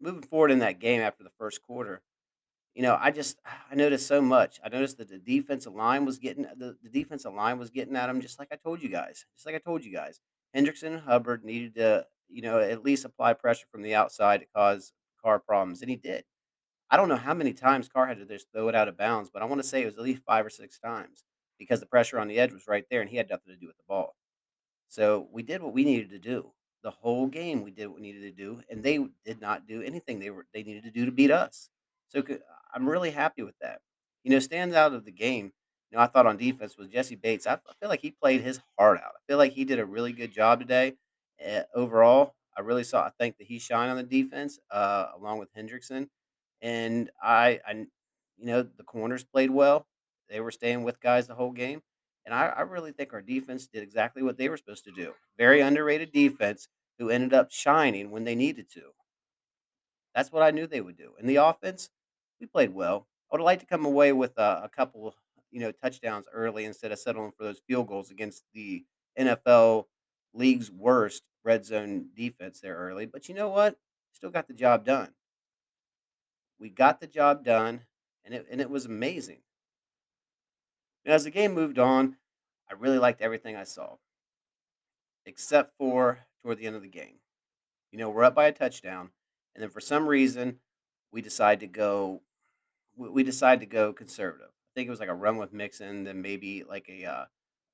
moving 0.00 0.22
forward 0.22 0.52
in 0.52 0.60
that 0.60 0.78
game 0.78 1.00
after 1.00 1.24
the 1.24 1.32
first 1.36 1.62
quarter, 1.62 2.00
you 2.74 2.82
know, 2.82 2.96
I 2.98 3.10
just 3.10 3.40
I 3.44 3.74
noticed 3.74 4.06
so 4.06 4.22
much. 4.22 4.60
I 4.64 4.68
noticed 4.68 4.98
that 4.98 5.08
the 5.08 5.18
defensive 5.18 5.74
line 5.74 6.04
was 6.04 6.18
getting 6.18 6.44
the, 6.44 6.76
the 6.80 6.88
defensive 6.88 7.34
line 7.34 7.58
was 7.58 7.70
getting 7.70 7.96
at 7.96 8.08
him 8.08 8.20
just 8.20 8.38
like 8.38 8.48
I 8.52 8.56
told 8.56 8.80
you 8.80 8.88
guys. 8.88 9.26
Just 9.34 9.46
like 9.46 9.56
I 9.56 9.58
told 9.58 9.84
you 9.84 9.92
guys. 9.92 10.20
Hendrickson 10.56 10.92
and 10.92 11.00
Hubbard 11.00 11.44
needed 11.44 11.74
to, 11.74 12.06
you 12.28 12.40
know, 12.40 12.60
at 12.60 12.84
least 12.84 13.04
apply 13.04 13.34
pressure 13.34 13.66
from 13.72 13.82
the 13.82 13.96
outside 13.96 14.40
to 14.40 14.46
cause 14.54 14.92
Carr 15.20 15.40
problems, 15.40 15.82
and 15.82 15.90
he 15.90 15.96
did. 15.96 16.24
I 16.88 16.96
don't 16.96 17.08
know 17.08 17.16
how 17.16 17.34
many 17.34 17.52
times 17.52 17.88
Carr 17.88 18.06
had 18.06 18.18
to 18.18 18.26
just 18.26 18.46
throw 18.52 18.68
it 18.68 18.76
out 18.76 18.88
of 18.88 18.96
bounds, 18.96 19.28
but 19.28 19.42
I 19.42 19.46
want 19.46 19.60
to 19.60 19.66
say 19.66 19.82
it 19.82 19.86
was 19.86 19.96
at 19.96 20.04
least 20.04 20.22
five 20.24 20.46
or 20.46 20.50
six 20.50 20.78
times 20.78 21.24
because 21.58 21.80
the 21.80 21.86
pressure 21.86 22.20
on 22.20 22.28
the 22.28 22.38
edge 22.38 22.52
was 22.52 22.68
right 22.68 22.84
there, 22.90 23.00
and 23.00 23.10
he 23.10 23.16
had 23.16 23.28
nothing 23.28 23.52
to 23.52 23.58
do 23.58 23.66
with 23.66 23.76
the 23.76 23.82
ball. 23.88 24.14
So 24.86 25.28
we 25.32 25.42
did 25.42 25.62
what 25.62 25.74
we 25.74 25.84
needed 25.84 26.10
to 26.10 26.18
do. 26.20 26.52
The 26.82 26.90
whole 26.90 27.26
game 27.26 27.62
we 27.64 27.70
did 27.70 27.86
what 27.86 27.96
we 27.96 28.02
needed 28.02 28.22
to 28.22 28.30
do, 28.30 28.62
and 28.70 28.82
they 28.82 28.98
did 29.24 29.40
not 29.40 29.66
do 29.66 29.82
anything 29.82 30.18
they 30.20 30.30
were 30.30 30.46
they 30.54 30.62
needed 30.62 30.84
to 30.84 30.90
do 30.90 31.04
to 31.06 31.12
beat 31.12 31.30
us. 31.30 31.70
So 32.08 32.22
I'm 32.74 32.88
really 32.88 33.10
happy 33.10 33.42
with 33.42 33.58
that. 33.60 33.80
You 34.24 34.30
know, 34.30 34.38
stands 34.38 34.74
out 34.74 34.94
of 34.94 35.04
the 35.04 35.10
game. 35.12 35.52
You 35.90 35.96
know, 35.96 36.02
I 36.02 36.06
thought 36.06 36.26
on 36.26 36.36
defense 36.36 36.76
was 36.76 36.88
Jessie 36.88 37.16
Bates. 37.16 37.46
I, 37.46 37.58
feel 37.80 37.88
like 37.88 38.00
he 38.00 38.10
played 38.10 38.42
his 38.42 38.60
heart 38.78 38.98
out. 38.98 39.12
I 39.16 39.20
feel 39.26 39.38
like 39.38 39.52
he 39.52 39.64
did 39.64 39.78
a 39.78 39.86
really 39.86 40.12
good 40.12 40.32
job 40.32 40.60
today. 40.60 40.94
Uh, 41.44 41.62
overall, 41.74 42.34
I 42.56 42.60
really 42.60 42.84
saw. 42.84 43.04
I 43.04 43.10
think 43.18 43.38
that 43.38 43.46
he 43.46 43.58
shined 43.58 43.90
on 43.90 43.96
the 43.96 44.02
defense 44.02 44.58
uh, 44.70 45.06
along 45.16 45.38
with 45.38 45.54
Hendrickson, 45.54 46.08
and 46.60 47.10
I, 47.22 47.60
I, 47.66 47.72
you 47.72 47.86
know, 48.46 48.62
the 48.62 48.82
corners 48.82 49.24
played 49.24 49.50
well. 49.50 49.86
They 50.28 50.40
were 50.40 50.50
staying 50.50 50.82
with 50.82 51.00
guys 51.00 51.26
the 51.26 51.34
whole 51.34 51.52
game. 51.52 51.80
And 52.28 52.34
I, 52.34 52.48
I 52.48 52.60
really 52.60 52.92
think 52.92 53.14
our 53.14 53.22
defense 53.22 53.66
did 53.68 53.82
exactly 53.82 54.22
what 54.22 54.36
they 54.36 54.50
were 54.50 54.58
supposed 54.58 54.84
to 54.84 54.92
do. 54.92 55.14
Very 55.38 55.62
underrated 55.62 56.12
defense 56.12 56.68
who 56.98 57.08
ended 57.08 57.32
up 57.32 57.50
shining 57.50 58.10
when 58.10 58.24
they 58.24 58.34
needed 58.34 58.70
to. 58.74 58.82
That's 60.14 60.30
what 60.30 60.42
I 60.42 60.50
knew 60.50 60.66
they 60.66 60.82
would 60.82 60.98
do. 60.98 61.12
And 61.18 61.26
the 61.26 61.36
offense, 61.36 61.88
we 62.38 62.46
played 62.46 62.74
well. 62.74 63.06
I 63.30 63.34
would 63.34 63.40
have 63.40 63.46
liked 63.46 63.62
to 63.62 63.66
come 63.66 63.86
away 63.86 64.12
with 64.12 64.36
a, 64.36 64.60
a 64.64 64.68
couple, 64.68 65.14
you 65.50 65.60
know, 65.60 65.72
touchdowns 65.72 66.26
early 66.30 66.66
instead 66.66 66.92
of 66.92 66.98
settling 66.98 67.32
for 67.34 67.44
those 67.44 67.62
field 67.66 67.88
goals 67.88 68.10
against 68.10 68.44
the 68.52 68.84
NFL 69.18 69.84
league's 70.34 70.70
worst 70.70 71.22
red 71.44 71.64
zone 71.64 72.08
defense 72.14 72.60
there 72.60 72.76
early. 72.76 73.06
But 73.06 73.30
you 73.30 73.34
know 73.34 73.48
what? 73.48 73.78
Still 74.12 74.28
got 74.28 74.48
the 74.48 74.52
job 74.52 74.84
done. 74.84 75.14
We 76.60 76.68
got 76.68 77.00
the 77.00 77.06
job 77.06 77.42
done, 77.42 77.86
and 78.22 78.34
it 78.34 78.46
and 78.50 78.60
it 78.60 78.68
was 78.68 78.84
amazing. 78.84 79.38
And 81.08 81.14
as 81.14 81.24
the 81.24 81.30
game 81.30 81.54
moved 81.54 81.78
on, 81.78 82.16
I 82.70 82.74
really 82.74 82.98
liked 82.98 83.22
everything 83.22 83.56
I 83.56 83.64
saw, 83.64 83.96
except 85.24 85.74
for 85.78 86.26
toward 86.42 86.58
the 86.58 86.66
end 86.66 86.76
of 86.76 86.82
the 86.82 86.88
game. 86.88 87.20
You 87.90 87.98
know, 87.98 88.10
we're 88.10 88.24
up 88.24 88.34
by 88.34 88.46
a 88.46 88.52
touchdown, 88.52 89.08
and 89.54 89.62
then 89.62 89.70
for 89.70 89.80
some 89.80 90.06
reason, 90.06 90.58
we 91.10 91.22
decide 91.22 91.60
to 91.60 91.66
go. 91.66 92.20
We 92.94 93.22
decide 93.22 93.60
to 93.60 93.66
go 93.66 93.94
conservative. 93.94 94.48
I 94.50 94.70
think 94.74 94.86
it 94.86 94.90
was 94.90 95.00
like 95.00 95.08
a 95.08 95.14
run 95.14 95.38
with 95.38 95.54
Mixon, 95.54 96.04
then 96.04 96.20
maybe 96.20 96.62
like 96.68 96.90
a 96.90 97.06
uh, 97.06 97.24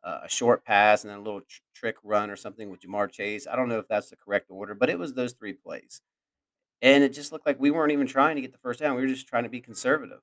a 0.04 0.28
short 0.28 0.64
pass, 0.64 1.02
and 1.02 1.10
then 1.10 1.18
a 1.18 1.22
little 1.22 1.40
tr- 1.40 1.62
trick 1.74 1.96
run 2.04 2.30
or 2.30 2.36
something 2.36 2.70
with 2.70 2.82
Ja'Marr 2.82 3.10
Chase. 3.10 3.48
I 3.48 3.56
don't 3.56 3.68
know 3.68 3.80
if 3.80 3.88
that's 3.88 4.10
the 4.10 4.16
correct 4.16 4.46
order, 4.48 4.76
but 4.76 4.90
it 4.90 4.98
was 5.00 5.14
those 5.14 5.32
three 5.32 5.54
plays, 5.54 6.02
and 6.80 7.02
it 7.02 7.12
just 7.12 7.32
looked 7.32 7.46
like 7.46 7.58
we 7.58 7.72
weren't 7.72 7.90
even 7.90 8.06
trying 8.06 8.36
to 8.36 8.42
get 8.42 8.52
the 8.52 8.58
first 8.58 8.78
down. 8.78 8.94
We 8.94 9.02
were 9.02 9.08
just 9.08 9.26
trying 9.26 9.42
to 9.42 9.50
be 9.50 9.60
conservative. 9.60 10.20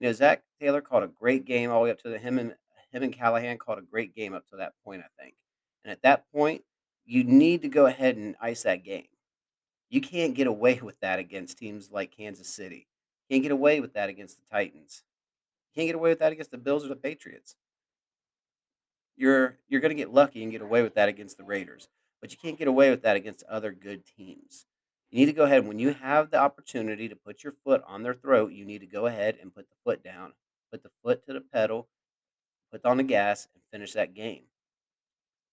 You 0.00 0.08
know, 0.08 0.12
Zac 0.12 0.42
Taylor 0.60 0.80
called 0.80 1.02
a 1.02 1.08
great 1.08 1.44
game 1.44 1.70
all 1.70 1.80
the 1.80 1.84
way 1.84 1.90
up 1.90 2.00
to 2.02 2.08
the 2.08 2.18
him 2.18 2.38
and 2.38 2.54
him 2.92 3.02
and 3.02 3.12
Callahan 3.12 3.58
called 3.58 3.78
a 3.78 3.82
great 3.82 4.14
game 4.14 4.34
up 4.34 4.46
to 4.48 4.56
that 4.56 4.72
point, 4.84 5.02
I 5.02 5.22
think. 5.22 5.34
And 5.84 5.92
at 5.92 6.02
that 6.02 6.30
point, 6.32 6.62
you 7.04 7.24
need 7.24 7.62
to 7.62 7.68
go 7.68 7.86
ahead 7.86 8.16
and 8.16 8.36
ice 8.40 8.62
that 8.62 8.84
game. 8.84 9.08
You 9.90 10.00
can't 10.00 10.34
get 10.34 10.46
away 10.46 10.80
with 10.82 11.00
that 11.00 11.18
against 11.18 11.58
teams 11.58 11.90
like 11.90 12.16
Kansas 12.16 12.48
City. 12.48 12.86
Can't 13.30 13.42
get 13.42 13.52
away 13.52 13.80
with 13.80 13.94
that 13.94 14.08
against 14.08 14.36
the 14.36 14.42
Titans. 14.50 15.02
Can't 15.74 15.88
get 15.88 15.94
away 15.94 16.10
with 16.10 16.18
that 16.18 16.32
against 16.32 16.50
the 16.50 16.58
Bills 16.58 16.84
or 16.84 16.88
the 16.88 16.96
Patriots. 16.96 17.56
You're 19.16 19.58
you're 19.68 19.80
going 19.80 19.90
to 19.90 20.00
get 20.00 20.12
lucky 20.12 20.42
and 20.42 20.52
get 20.52 20.62
away 20.62 20.82
with 20.82 20.94
that 20.94 21.08
against 21.08 21.38
the 21.38 21.44
Raiders, 21.44 21.88
but 22.20 22.30
you 22.30 22.38
can't 22.40 22.58
get 22.58 22.68
away 22.68 22.90
with 22.90 23.02
that 23.02 23.16
against 23.16 23.42
other 23.44 23.72
good 23.72 24.04
teams. 24.16 24.66
You 25.10 25.20
need 25.20 25.26
to 25.26 25.32
go 25.32 25.44
ahead 25.44 25.66
when 25.66 25.78
you 25.78 25.94
have 25.94 26.30
the 26.30 26.38
opportunity 26.38 27.08
to 27.08 27.16
put 27.16 27.42
your 27.42 27.54
foot 27.64 27.82
on 27.86 28.02
their 28.02 28.14
throat. 28.14 28.52
You 28.52 28.64
need 28.64 28.80
to 28.80 28.86
go 28.86 29.06
ahead 29.06 29.38
and 29.40 29.54
put 29.54 29.68
the 29.68 29.76
foot 29.84 30.02
down, 30.02 30.32
put 30.70 30.82
the 30.82 30.90
foot 31.02 31.24
to 31.26 31.32
the 31.32 31.40
pedal, 31.40 31.88
put 32.70 32.84
on 32.84 32.98
the 32.98 33.02
gas, 33.02 33.48
and 33.54 33.62
finish 33.72 33.94
that 33.94 34.12
game. 34.14 34.42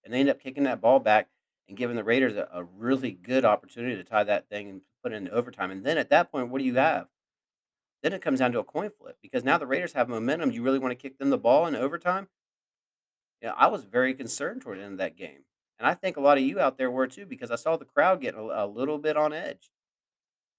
And 0.03 0.13
they 0.13 0.19
end 0.19 0.29
up 0.29 0.41
kicking 0.41 0.63
that 0.63 0.81
ball 0.81 0.99
back 0.99 1.29
and 1.69 1.77
giving 1.77 1.95
the 1.95 2.03
Raiders 2.03 2.35
a, 2.35 2.49
a 2.51 2.63
really 2.63 3.11
good 3.11 3.45
opportunity 3.45 3.95
to 3.95 4.03
tie 4.03 4.25
that 4.25 4.49
thing 4.49 4.69
and 4.69 4.81
put 5.01 5.13
it 5.13 5.15
into 5.15 5.31
overtime. 5.31 5.71
And 5.71 5.85
then 5.85 5.97
at 5.97 6.09
that 6.09 6.31
point, 6.31 6.49
what 6.49 6.59
do 6.59 6.65
you 6.65 6.75
have? 6.75 7.07
Then 8.03 8.13
it 8.13 8.21
comes 8.21 8.39
down 8.39 8.51
to 8.51 8.59
a 8.59 8.63
coin 8.63 8.91
flip 8.99 9.17
because 9.21 9.43
now 9.43 9.57
the 9.57 9.65
Raiders 9.65 9.93
have 9.93 10.09
momentum. 10.09 10.51
You 10.51 10.63
really 10.63 10.79
want 10.79 10.91
to 10.91 11.01
kick 11.01 11.17
them 11.17 11.29
the 11.29 11.37
ball 11.37 11.65
in 11.65 11.75
overtime? 11.75 12.27
Yeah, 13.41 13.53
I 13.57 13.67
was 13.67 13.83
very 13.83 14.13
concerned 14.13 14.61
toward 14.61 14.79
the 14.79 14.83
end 14.83 14.93
of 14.93 14.97
that 14.99 15.17
game. 15.17 15.45
And 15.79 15.87
I 15.87 15.93
think 15.93 16.17
a 16.17 16.21
lot 16.21 16.37
of 16.37 16.43
you 16.43 16.59
out 16.59 16.77
there 16.77 16.91
were 16.91 17.07
too 17.07 17.25
because 17.25 17.51
I 17.51 17.55
saw 17.55 17.75
the 17.75 17.85
crowd 17.85 18.21
getting 18.21 18.39
a, 18.39 18.65
a 18.65 18.67
little 18.67 18.97
bit 18.97 19.17
on 19.17 19.33
edge 19.33 19.69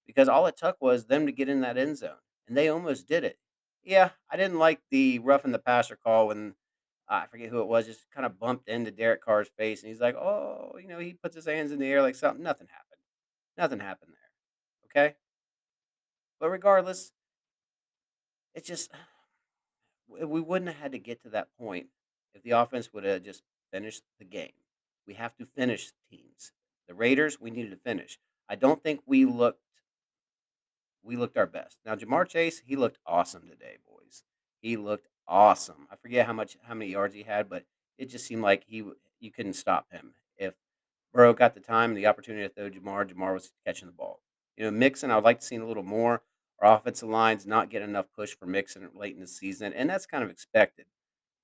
because 0.06 0.28
all 0.28 0.46
it 0.46 0.56
took 0.56 0.76
was 0.80 1.06
them 1.06 1.26
to 1.26 1.32
get 1.32 1.49
in 1.49 1.61
that 1.62 1.78
end 1.78 1.99
zone 1.99 2.20
and 2.46 2.56
they 2.56 2.68
almost 2.68 3.08
did 3.08 3.25
it. 3.25 3.38
Yeah, 3.82 4.11
I 4.30 4.37
didn't 4.37 4.58
like 4.58 4.80
the 4.90 5.18
roughing 5.20 5.52
the 5.52 5.58
passer 5.58 5.96
call 5.96 6.28
when 6.28 6.54
uh, 7.08 7.20
I 7.23 7.26
forget 7.26 7.50
who 7.50 7.61
it 7.61 7.68
was, 7.68 7.87
just 7.87 8.11
kind 8.11 8.26
of 8.26 8.38
bumped 8.38 8.68
into 8.68 8.90
Derek 8.90 9.25
Carr's 9.25 9.49
face 9.56 9.82
and 9.82 9.88
he's 9.88 10.00
like, 10.00 10.16
oh, 10.16 10.76
you 10.80 10.88
know, 10.88 10.99
he 10.99 11.14
puts 11.14 11.37
his 11.37 11.46
hands 11.46 11.73
in 11.73 11.78
the 11.78 11.87
air 11.87 12.02
like 12.02 12.16
something. 12.16 12.42
Nothing 12.42 12.66
happened. 12.66 13.00
Nothing 13.56 13.80
happened 13.80 14.12
there. 14.12 15.02
Okay. 15.04 15.14
But 16.40 16.50
regardless, 16.50 17.12
it 18.54 18.64
just 18.64 18.90
we 20.08 20.40
wouldn't 20.40 20.70
have 20.70 20.80
had 20.80 20.92
to 20.92 20.99
get 20.99 21.23
to 21.23 21.30
that 21.30 21.49
point 21.58 21.87
if 22.35 22.42
the 22.42 22.52
offense 22.52 22.92
would 22.92 23.04
have 23.04 23.23
just 23.23 23.42
finished 23.73 24.02
the 24.18 24.25
game. 24.25 24.52
We 25.07 25.15
have 25.15 25.37
to 25.37 25.47
finish 25.47 25.93
teams. 26.11 26.53
The 26.89 26.95
Raiders, 26.95 27.41
we 27.41 27.51
needed 27.51 27.71
to 27.71 27.77
finish. 27.77 28.19
I 28.49 28.55
don't 28.55 28.83
think 28.83 29.01
we 29.07 29.25
looked 29.25 29.61
we 31.03 31.17
looked 31.17 31.37
our 31.37 31.47
best. 31.47 31.79
Now 31.85 31.95
Ja'Marr 31.95 32.29
Chase, 32.29 32.63
he 32.67 32.75
looked 32.75 32.99
awesome 33.07 33.49
today, 33.49 33.77
boys. 33.87 34.25
He 34.61 34.77
looked 34.77 35.09
awesome. 35.29 35.87
I 35.91 35.97
forget 35.97 36.27
how 36.27 36.33
much 36.33 36.57
how 36.63 36.75
many 36.75 36.91
yards 36.91 37.15
he 37.15 37.23
had, 37.23 37.49
but 37.49 37.65
it 37.99 38.11
just 38.11 38.27
seemed 38.27 38.43
like 38.43 38.65
he 38.67 38.85
you 39.21 39.31
couldn't 39.31 39.55
stop 39.55 39.87
him. 39.93 40.15
If 40.37 40.55
Burrow 41.13 41.33
got 41.33 41.55
the 41.55 41.61
time 41.61 41.91
and 41.91 41.97
the 41.97 42.07
opportunity 42.07 42.47
to 42.47 42.53
throw 42.53 42.71
Ja'Marr, 42.71 43.11
Ja'Marr 43.11 43.35
was 43.35 43.53
catching 43.65 43.87
the 43.87 43.93
ball. 43.93 44.21
You 44.57 44.65
know, 44.65 44.71
Mixon, 44.71 45.11
I 45.11 45.17
would 45.17 45.25
like 45.25 45.41
to 45.41 45.47
see 45.47 45.57
a 45.57 45.65
little 45.65 45.83
more. 45.83 46.23
Our 46.61 46.75
offensive 46.75 47.09
line's 47.09 47.47
not 47.47 47.69
getting 47.69 47.89
enough 47.89 48.07
push 48.15 48.35
for 48.35 48.47
Mixon 48.47 48.89
late 48.95 49.15
in 49.15 49.21
the 49.21 49.27
season, 49.27 49.73
and 49.75 49.91
that's 49.91 50.07
kind 50.07 50.25
of 50.25 50.31
expected. 50.31 50.87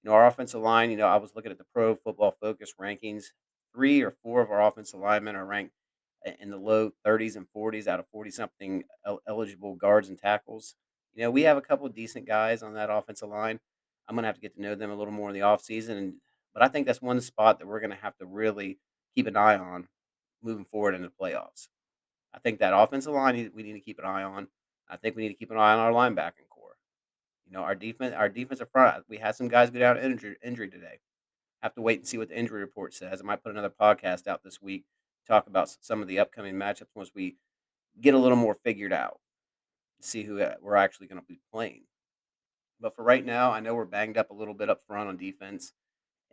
You 0.03 0.11
know, 0.11 0.17
our 0.17 0.27
offensive 0.27 0.61
line, 0.61 0.91
you 0.91 0.97
know, 0.97 1.07
I 1.07 1.17
was 1.17 1.35
looking 1.37 1.53
at 1.53 1.59
the 1.59 1.67
Pro 1.73 1.95
Football 1.95 2.35
Focus 2.41 2.75
rankings. 2.81 3.27
Three 3.75 4.03
or 4.03 4.15
four 4.23 4.43
of 4.43 4.51
our 4.51 4.63
offensive 4.67 5.01
linemen 5.01 5.37
are 5.37 5.47
ranked 5.47 5.75
uh, 6.27 6.33
in 6.41 6.51
the 6.51 6.57
low 6.57 6.93
30s 7.07 7.37
and 7.37 7.47
40s 7.57 7.87
out 7.87 8.01
of 8.01 8.07
40 8.13 8.31
something 8.31 8.85
eligible 9.27 9.75
guards 9.75 10.09
and 10.09 10.19
tackles. 10.19 10.75
You 11.15 11.23
know, 11.23 11.31
we 11.31 11.43
have 11.43 11.57
a 11.57 11.63
couple 11.63 11.87
of 11.87 11.95
decent 11.95 12.27
guys 12.27 12.63
on 12.63 12.75
that 12.75 12.91
offensive 12.91 13.29
line. 13.29 13.61
I'm 14.09 14.15
going 14.15 14.25
to 14.25 14.29
have 14.29 14.37
to 14.37 14.41
get 14.41 14.55
to 14.57 14.63
know 14.63 14.75
them 14.75 14.91
a 14.91 14.95
little 14.95 15.13
more 15.13 15.29
in 15.29 15.35
the 15.35 15.41
offseason. 15.41 15.99
And, 15.99 16.15
but 16.55 16.63
I 16.63 16.69
think 16.69 16.87
that's 16.87 17.03
one 17.03 17.21
spot 17.21 17.59
that 17.59 17.67
we're 17.67 17.81
going 17.81 17.91
to 17.91 17.97
have 17.97 18.17
to 18.19 18.27
really 18.27 18.79
keep 19.15 19.27
an 19.27 19.37
eye 19.37 19.57
on 19.57 19.89
moving 20.43 20.65
forward 20.65 20.95
in 20.95 21.03
the 21.03 21.09
playoffs. 21.09 21.69
I 22.35 22.39
think 22.39 22.59
that 22.59 22.75
offensive 22.75 23.13
line 23.13 23.51
we 23.55 23.63
need 23.63 23.75
to 23.75 23.81
keep 23.81 23.99
an 23.99 24.07
eye 24.07 24.23
on. 24.23 24.49
I 24.89 24.97
think 24.97 25.17
we 25.17 25.23
need 25.23 25.29
to 25.29 25.35
keep 25.35 25.51
an 25.51 25.59
eye 25.59 25.75
on 25.75 25.79
our 25.79 25.93
linebacking 25.93 26.49
corps. 26.49 26.77
You 27.47 27.53
know, 27.53 27.61
our 27.61 27.75
defense, 27.75 28.15
our 28.17 28.29
defensive 28.29 28.71
front. 28.71 29.05
We 29.09 29.19
had 29.19 29.35
some 29.35 29.49
guys 29.49 29.71
go 29.71 29.79
down 29.79 29.99
injury, 29.99 30.37
injury 30.43 30.71
today. 30.71 31.01
Have 31.63 31.75
to 31.75 31.83
wait 31.83 32.01
and 32.01 32.09
see 32.09 32.19
what 32.19 32.29
the 32.29 32.39
injury 32.39 32.61
report 32.61 32.93
says. 32.93 33.21
I 33.21 33.25
might 33.25 33.43
put 33.43 33.53
another 33.53 33.71
podcast 33.71 34.27
out 34.27 34.43
this 34.43 34.61
week 34.61 34.85
to 35.25 35.33
talk 35.33 35.47
about 35.47 35.77
some 35.81 36.03
of 36.03 36.09
the 36.09 36.19
upcoming 36.19 36.55
matchups 36.55 36.95
once 36.95 37.13
we 37.15 37.37
get 38.01 38.15
a 38.15 38.19
little 38.19 38.37
more 38.37 38.55
figured 38.55 38.93
out. 38.93 39.21
See 40.01 40.25
who 40.25 40.41
uh, 40.41 40.55
we're 40.61 40.77
actually 40.77 41.07
going 41.07 41.21
to 41.21 41.27
be 41.27 41.41
playing. 41.53 41.83
But 42.81 42.97
for 42.97 43.05
right 43.05 43.25
now, 43.25 43.53
I 43.53 43.61
know 43.61 43.75
we're 43.75 43.85
banged 43.85 44.19
up 44.19 44.31
a 44.31 44.35
little 44.35 44.55
bit 44.55 44.69
up 44.69 44.83
front 44.87 45.09
on 45.09 45.17
defense. 45.17 45.73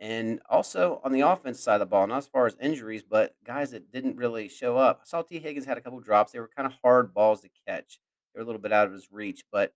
And 0.00 0.40
also 0.48 1.00
on 1.04 1.12
the 1.12 1.20
offense 1.20 1.60
side 1.60 1.74
of 1.74 1.80
the 1.80 1.86
ball, 1.86 2.06
not 2.06 2.18
as 2.18 2.26
far 2.26 2.46
as 2.46 2.56
injuries, 2.60 3.04
but 3.08 3.34
guys 3.44 3.70
that 3.70 3.92
didn't 3.92 4.16
really 4.16 4.48
show 4.48 4.78
up. 4.78 5.00
I 5.02 5.06
saw 5.06 5.22
Tee 5.22 5.38
Higgins 5.38 5.66
had 5.66 5.76
a 5.78 5.80
couple 5.80 6.00
drops. 6.00 6.32
They 6.32 6.40
were 6.40 6.50
kind 6.56 6.66
of 6.66 6.72
hard 6.82 7.12
balls 7.14 7.42
to 7.42 7.50
catch. 7.68 8.00
They 8.34 8.40
were 8.40 8.44
a 8.44 8.46
little 8.46 8.60
bit 8.60 8.72
out 8.72 8.86
of 8.86 8.92
his 8.92 9.12
reach, 9.12 9.44
but 9.52 9.74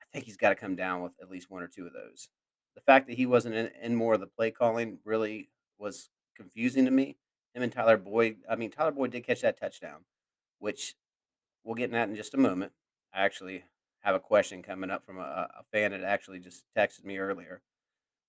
I 0.00 0.04
think 0.12 0.24
he's 0.24 0.36
got 0.36 0.50
to 0.50 0.54
come 0.54 0.76
down 0.76 1.02
with 1.02 1.12
at 1.20 1.28
least 1.28 1.50
one 1.50 1.62
or 1.62 1.66
two 1.66 1.86
of 1.86 1.92
those. 1.92 2.28
The 2.74 2.82
fact 2.82 3.06
that 3.06 3.16
he 3.16 3.26
wasn't 3.26 3.54
in, 3.54 3.70
in 3.82 3.94
more 3.94 4.14
of 4.14 4.20
the 4.20 4.26
play 4.26 4.50
calling 4.50 4.98
really 5.04 5.50
was 5.78 6.10
confusing 6.36 6.84
to 6.84 6.90
me. 6.90 7.16
Him 7.54 7.62
and 7.62 7.72
Tyler 7.72 7.96
Boyd. 7.96 8.38
I 8.50 8.56
mean, 8.56 8.70
Tyler 8.70 8.90
Boyd 8.90 9.12
did 9.12 9.26
catch 9.26 9.42
that 9.42 9.60
touchdown, 9.60 10.04
which 10.58 10.94
we'll 11.62 11.76
get 11.76 11.84
in 11.84 11.92
that 11.92 12.08
in 12.08 12.16
just 12.16 12.34
a 12.34 12.38
moment. 12.38 12.72
I 13.12 13.22
actually 13.22 13.64
have 14.00 14.14
a 14.14 14.20
question 14.20 14.62
coming 14.62 14.90
up 14.90 15.06
from 15.06 15.18
a, 15.18 15.48
a 15.58 15.62
fan 15.72 15.92
that 15.92 16.02
actually 16.02 16.40
just 16.40 16.64
texted 16.76 17.04
me 17.04 17.18
earlier 17.18 17.62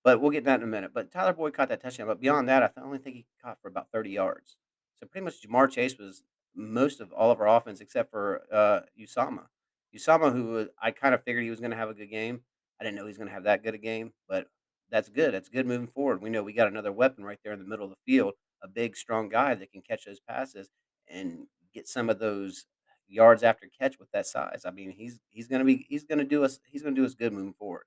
but 0.05 0.21
we'll 0.21 0.29
get 0.29 0.45
that 0.45 0.59
in 0.59 0.63
a 0.63 0.67
minute. 0.67 0.91
But 0.93 1.11
Tyler 1.11 1.33
Boyd 1.33 1.55
caught 1.55 1.67
that 1.69 1.81
touchdown. 1.81 2.05
But 2.05 2.21
beyond 2.21 2.47
that, 2.47 2.61
I 2.63 2.81
only 2.81 2.99
think 2.99 3.15
he 3.15 3.25
caught 3.43 3.59
for 3.59 3.67
about 3.67 3.91
30 3.91 4.11
yards. 4.11 4.55
So 4.99 5.07
pretty 5.07 5.25
much 5.25 5.41
Ja'Marr 5.41 5.69
Chase 5.69 5.97
was 5.97 6.23
most 6.55 7.01
of 7.01 7.11
all 7.11 7.31
of 7.31 7.41
our 7.41 7.47
offense 7.47 7.81
except 7.81 8.11
for 8.11 8.43
uh, 8.53 8.81
Uzomah. 8.97 9.47
Uzomah, 9.93 10.31
who 10.31 10.69
I 10.79 10.91
kind 10.91 11.15
of 11.15 11.23
figured 11.23 11.43
he 11.43 11.49
was 11.49 11.59
going 11.59 11.71
to 11.71 11.77
have 11.77 11.89
a 11.89 11.95
good 11.95 12.11
game. 12.11 12.41
I 12.79 12.83
didn't 12.83 12.95
know 12.97 13.03
he 13.03 13.07
was 13.07 13.17
going 13.17 13.27
to 13.29 13.33
have 13.33 13.43
that 13.43 13.63
good 13.63 13.75
a 13.75 13.77
game, 13.77 14.13
but 14.27 14.47
that's 14.89 15.09
good. 15.09 15.33
That's 15.33 15.49
good 15.49 15.65
moving 15.65 15.87
forward. 15.87 16.21
We 16.21 16.29
know 16.29 16.43
we 16.43 16.53
got 16.53 16.67
another 16.67 16.91
weapon 16.91 17.23
right 17.23 17.39
there 17.43 17.53
in 17.53 17.59
the 17.59 17.65
middle 17.65 17.85
of 17.85 17.91
the 17.91 18.11
field, 18.11 18.33
a 18.63 18.67
big, 18.67 18.95
strong 18.95 19.29
guy 19.29 19.55
that 19.55 19.71
can 19.71 19.81
catch 19.81 20.05
those 20.05 20.19
passes 20.19 20.69
and 21.07 21.47
get 21.73 21.87
some 21.87 22.09
of 22.09 22.19
those 22.19 22.65
yards 23.07 23.43
after 23.43 23.67
catch 23.79 23.99
with 23.99 24.11
that 24.11 24.25
size. 24.27 24.63
I 24.65 24.71
mean, 24.71 24.91
he's 24.91 25.19
he's 25.31 25.47
going 25.47 25.59
to 25.59 25.65
be 25.65 25.85
he's 25.89 26.03
going 26.03 26.19
to 26.19 26.25
do 26.25 26.43
us 26.43 26.59
he's 26.65 26.81
going 26.81 26.95
to 26.95 27.01
do 27.01 27.05
us 27.05 27.15
good 27.15 27.33
moving 27.33 27.53
forward. 27.53 27.85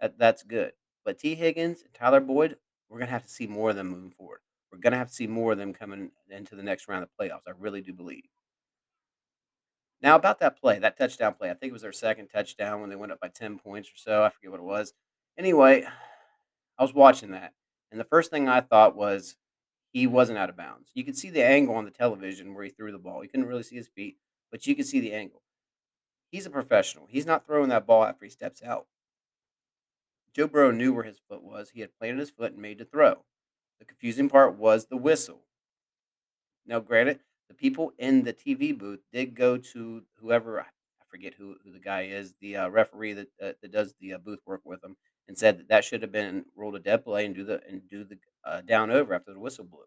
That 0.00 0.18
that's 0.18 0.42
good. 0.42 0.72
But 1.04 1.18
Tee 1.18 1.34
Higgins 1.34 1.84
Tyler 1.94 2.20
Boyd, 2.20 2.58
we're 2.88 2.98
gonna 2.98 3.10
have 3.10 3.24
to 3.24 3.28
see 3.30 3.46
more 3.46 3.70
of 3.70 3.76
them 3.76 3.88
moving 3.88 4.10
forward. 4.12 4.40
We're 4.72 4.78
gonna 4.78 4.96
have 4.98 5.08
to 5.08 5.14
see 5.14 5.26
more 5.26 5.52
of 5.52 5.58
them 5.58 5.72
coming 5.74 6.12
into 6.30 6.56
the 6.56 6.62
next 6.62 6.88
round 6.88 7.02
of 7.04 7.10
playoffs. 7.20 7.42
I 7.48 7.52
really 7.58 7.80
do 7.82 7.92
believe. 7.92 8.24
Now 10.04 10.16
about 10.16 10.38
that 10.40 10.60
play, 10.60 10.78
that 10.78 10.98
touchdown 10.98 11.32
play, 11.32 11.48
I 11.50 11.54
think 11.54 11.70
it 11.70 11.72
was 11.72 11.80
their 11.80 11.90
second 11.90 12.28
touchdown 12.28 12.82
when 12.82 12.90
they 12.90 12.96
went 12.96 13.10
up 13.10 13.20
by 13.20 13.28
10 13.28 13.58
points 13.58 13.88
or 13.88 13.96
so. 13.96 14.22
I 14.22 14.28
forget 14.28 14.50
what 14.50 14.60
it 14.60 14.64
was. 14.64 14.92
Anyway, 15.38 15.86
I 16.78 16.82
was 16.82 16.92
watching 16.92 17.30
that, 17.30 17.54
and 17.90 17.98
the 17.98 18.04
first 18.04 18.30
thing 18.30 18.46
I 18.46 18.60
thought 18.60 18.94
was 18.94 19.36
he 19.92 20.06
wasn't 20.06 20.36
out 20.36 20.50
of 20.50 20.58
bounds. 20.58 20.90
You 20.92 21.04
could 21.04 21.16
see 21.16 21.30
the 21.30 21.42
angle 21.42 21.74
on 21.74 21.86
the 21.86 21.90
television 21.90 22.52
where 22.52 22.64
he 22.64 22.70
threw 22.70 22.92
the 22.92 22.98
ball. 22.98 23.22
You 23.22 23.30
couldn't 23.30 23.46
really 23.46 23.62
see 23.62 23.76
his 23.76 23.88
feet, 23.88 24.18
but 24.50 24.66
you 24.66 24.76
could 24.76 24.84
see 24.84 25.00
the 25.00 25.14
angle. 25.14 25.40
He's 26.30 26.44
a 26.44 26.50
professional. 26.50 27.06
He's 27.08 27.24
not 27.24 27.46
throwing 27.46 27.70
that 27.70 27.86
ball 27.86 28.04
after 28.04 28.26
he 28.26 28.30
steps 28.30 28.62
out. 28.62 28.84
Joe 30.34 30.48
Burrow 30.48 30.70
knew 30.70 30.92
where 30.92 31.04
his 31.04 31.20
foot 31.30 31.42
was. 31.42 31.70
He 31.70 31.80
had 31.80 31.96
planted 31.98 32.18
his 32.18 32.30
foot 32.30 32.52
and 32.52 32.60
made 32.60 32.76
the 32.76 32.84
throw. 32.84 33.24
The 33.78 33.86
confusing 33.86 34.28
part 34.28 34.58
was 34.58 34.84
the 34.84 34.98
whistle. 34.98 35.44
Now, 36.66 36.80
granted, 36.80 37.20
the 37.48 37.54
people 37.54 37.92
in 37.98 38.22
the 38.24 38.32
TV 38.32 38.72
booth 38.72 39.00
did 39.12 39.34
go 39.34 39.56
to 39.58 40.02
whoever 40.20 40.60
I 40.60 40.66
forget 41.08 41.34
who, 41.34 41.56
who 41.64 41.72
the 41.72 41.78
guy 41.78 42.02
is, 42.04 42.34
the 42.40 42.56
uh, 42.56 42.68
referee 42.68 43.12
that 43.14 43.28
uh, 43.42 43.52
that 43.62 43.72
does 43.72 43.94
the 44.00 44.14
uh, 44.14 44.18
booth 44.18 44.40
work 44.46 44.62
with 44.64 44.82
him, 44.82 44.96
and 45.28 45.36
said 45.38 45.58
that 45.58 45.68
that 45.68 45.84
should 45.84 46.02
have 46.02 46.12
been 46.12 46.46
ruled 46.56 46.76
a 46.76 46.80
dead 46.80 47.04
play 47.04 47.24
and 47.26 47.34
do 47.34 47.44
the 47.44 47.62
and 47.68 47.88
do 47.88 48.04
the 48.04 48.18
uh, 48.44 48.60
down 48.62 48.90
over 48.90 49.14
after 49.14 49.32
the 49.32 49.40
whistle 49.40 49.64
blew. 49.64 49.84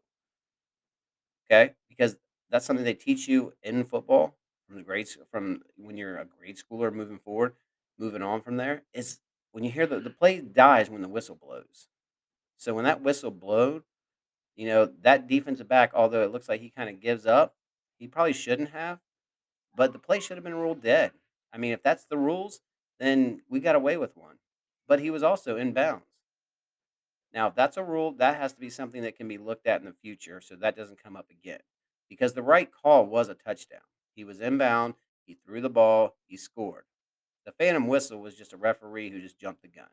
Okay, 1.50 1.74
because 1.90 2.18
that's 2.50 2.66
something 2.66 2.84
they 2.86 2.94
teach 2.94 3.28
you 3.28 3.54
in 3.64 3.84
football 3.86 4.36
from 4.68 4.76
the 4.78 4.84
grades 4.84 5.18
from 5.32 5.62
when 5.78 5.98
you're 5.98 6.18
a 6.18 6.26
grade 6.26 6.58
schooler 6.58 6.92
moving 6.94 7.20
forward, 7.20 7.56
moving 7.98 8.22
on 8.22 8.42
from 8.42 8.58
there. 8.58 8.84
Is 8.94 9.20
when 9.52 9.64
you 9.64 9.72
hear 9.72 9.88
the 9.88 10.00
the 10.00 10.10
play 10.10 10.42
dies 10.42 10.90
when 10.90 11.02
the 11.02 11.08
whistle 11.10 11.36
blows. 11.36 11.88
So 12.58 12.74
when 12.76 12.86
that 12.86 13.02
whistle 13.02 13.32
blowed, 13.32 13.84
you 14.58 14.68
know 14.68 14.92
that 15.04 15.28
defensive 15.28 15.70
back, 15.70 15.92
although 15.94 16.24
it 16.24 16.32
looks 16.32 16.50
like 16.50 16.60
he 16.60 16.70
kind 16.70 16.90
of 16.90 17.00
gives 17.00 17.26
up, 17.26 17.56
he 17.98 18.08
probably 18.08 18.34
shouldn't 18.34 18.72
have. 18.72 19.00
But 19.76 19.94
the 19.94 20.00
play 20.00 20.20
should 20.20 20.36
have 20.36 20.44
been 20.44 20.56
ruled 20.56 20.82
dead. 20.82 21.12
I 21.54 21.58
mean, 21.58 21.72
if 21.72 21.84
that's 21.84 22.04
the 22.06 22.18
rules, 22.18 22.60
then 23.00 23.42
we 23.48 23.60
got 23.60 23.76
away 23.76 23.96
with 23.96 24.18
one. 24.18 24.38
But 24.88 25.00
he 25.00 25.12
was 25.12 25.24
also 25.24 25.56
in 25.56 25.74
bounds. 25.74 26.06
Now, 27.34 27.48
if 27.48 27.56
that's 27.56 27.78
a 27.78 27.84
rule, 27.84 28.14
that 28.14 28.38
has 28.38 28.54
to 28.54 28.60
be 28.60 28.70
something 28.70 29.04
that 29.04 29.16
can 29.16 29.28
be 29.28 29.38
looked 29.38 29.68
at 29.68 29.80
in 29.80 29.86
the 29.86 29.94
future 29.94 30.42
so 30.42 30.56
that 30.56 30.76
doesn't 30.76 31.04
come 31.04 31.16
up 31.16 31.30
again. 31.30 31.60
Because 32.10 32.34
the 32.34 32.42
right 32.42 32.70
call 32.72 33.06
was 33.06 33.30
a 33.30 33.36
touchdown. 33.36 33.82
He 34.16 34.24
was 34.24 34.40
inbound, 34.40 34.96
he 35.26 35.36
threw 35.36 35.62
the 35.62 35.70
ball, 35.70 36.16
he 36.26 36.38
scored. 36.38 36.86
The 37.46 37.52
phantom 37.52 37.88
whistle 37.88 38.20
was 38.20 38.36
just 38.36 38.54
a 38.54 38.58
referee 38.58 39.12
who 39.12 39.22
just 39.22 39.40
jumped 39.40 39.62
the 39.62 39.68
gun. 39.68 39.90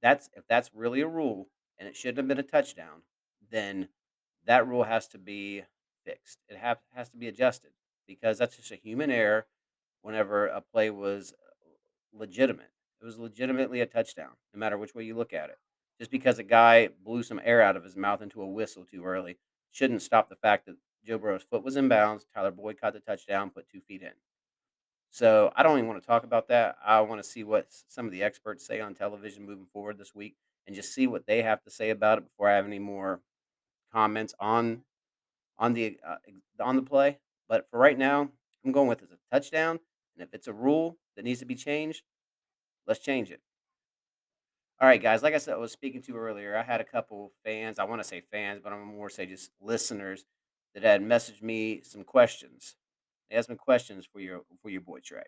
That's 0.00 0.30
if 0.34 0.46
that's 0.48 0.70
really 0.74 1.00
a 1.00 1.08
rule 1.08 1.48
and 1.78 1.88
it 1.88 1.96
shouldn't 1.96 2.18
have 2.18 2.28
been 2.28 2.38
a 2.38 2.42
touchdown, 2.42 3.02
then 3.50 3.88
that 4.46 4.66
rule 4.66 4.84
has 4.84 5.08
to 5.08 5.18
be 5.18 5.62
fixed. 6.04 6.38
It 6.48 6.56
have, 6.56 6.78
has 6.94 7.08
to 7.10 7.16
be 7.16 7.28
adjusted 7.28 7.70
because 8.06 8.38
that's 8.38 8.56
just 8.56 8.70
a 8.70 8.76
human 8.76 9.10
error 9.10 9.46
whenever 10.02 10.46
a 10.46 10.60
play 10.60 10.90
was 10.90 11.32
uh, 11.32 12.18
legitimate. 12.18 12.70
It 13.00 13.04
was 13.04 13.18
legitimately 13.18 13.80
a 13.80 13.86
touchdown, 13.86 14.32
no 14.52 14.58
matter 14.58 14.78
which 14.78 14.94
way 14.94 15.04
you 15.04 15.16
look 15.16 15.32
at 15.32 15.50
it. 15.50 15.58
Just 15.98 16.10
because 16.10 16.38
a 16.38 16.44
guy 16.44 16.88
blew 17.04 17.22
some 17.22 17.40
air 17.44 17.62
out 17.62 17.76
of 17.76 17.84
his 17.84 17.96
mouth 17.96 18.20
into 18.20 18.42
a 18.42 18.46
whistle 18.46 18.84
too 18.84 19.04
early 19.04 19.38
shouldn't 19.70 20.02
stop 20.02 20.28
the 20.28 20.36
fact 20.36 20.66
that 20.66 20.76
Joe 21.04 21.18
Burrow's 21.18 21.42
foot 21.42 21.62
was 21.62 21.76
in 21.76 21.88
bounds. 21.88 22.26
Tyler 22.34 22.50
Boyd 22.50 22.80
caught 22.80 22.94
the 22.94 23.00
touchdown, 23.00 23.50
put 23.50 23.68
two 23.68 23.80
feet 23.80 24.02
in. 24.02 24.12
So 25.10 25.52
I 25.54 25.62
don't 25.62 25.78
even 25.78 25.88
want 25.88 26.02
to 26.02 26.06
talk 26.06 26.24
about 26.24 26.48
that. 26.48 26.76
I 26.84 27.00
want 27.02 27.22
to 27.22 27.28
see 27.28 27.44
what 27.44 27.68
some 27.88 28.06
of 28.06 28.12
the 28.12 28.22
experts 28.22 28.66
say 28.66 28.80
on 28.80 28.94
television 28.94 29.46
moving 29.46 29.66
forward 29.72 29.96
this 29.98 30.14
week 30.14 30.34
and 30.66 30.74
just 30.74 30.92
see 30.92 31.06
what 31.06 31.26
they 31.26 31.42
have 31.42 31.62
to 31.62 31.70
say 31.70 31.90
about 31.90 32.18
it 32.18 32.24
before 32.24 32.48
I 32.48 32.56
have 32.56 32.66
any 32.66 32.78
more 32.78 33.20
comments 33.94 34.34
on 34.40 34.82
on 35.58 35.72
the 35.72 35.98
uh, 36.06 36.16
on 36.60 36.76
the 36.76 36.82
play. 36.82 37.18
But 37.48 37.68
for 37.70 37.78
right 37.78 37.98
now, 37.98 38.28
I'm 38.64 38.72
going 38.72 38.88
with 38.88 39.02
it 39.02 39.08
as 39.10 39.12
a 39.12 39.34
touchdown. 39.34 39.78
And 40.16 40.26
if 40.26 40.34
it's 40.34 40.48
a 40.48 40.52
rule 40.52 40.96
that 41.16 41.24
needs 41.24 41.40
to 41.40 41.46
be 41.46 41.54
changed, 41.54 42.02
let's 42.86 43.00
change 43.00 43.30
it. 43.30 43.40
All 44.80 44.88
right, 44.88 45.00
guys. 45.00 45.22
Like 45.22 45.34
I 45.34 45.38
said, 45.38 45.54
I 45.54 45.58
was 45.58 45.72
speaking 45.72 46.02
to 46.02 46.16
earlier. 46.16 46.56
I 46.56 46.62
had 46.62 46.80
a 46.80 46.84
couple 46.84 47.32
fans. 47.44 47.78
I 47.78 47.84
want 47.84 48.02
to 48.02 48.08
say 48.08 48.22
fans, 48.32 48.60
but 48.62 48.72
I'm 48.72 48.84
more 48.84 49.08
say 49.08 49.26
just 49.26 49.50
listeners 49.60 50.24
that 50.74 50.82
had 50.82 51.02
messaged 51.02 51.42
me 51.42 51.80
some 51.84 52.02
questions. 52.02 52.76
They 53.30 53.36
had 53.36 53.44
some 53.44 53.56
questions 53.56 54.06
for 54.12 54.20
your 54.20 54.42
for 54.62 54.70
your 54.70 54.80
boy 54.80 54.98
Trey. 55.00 55.22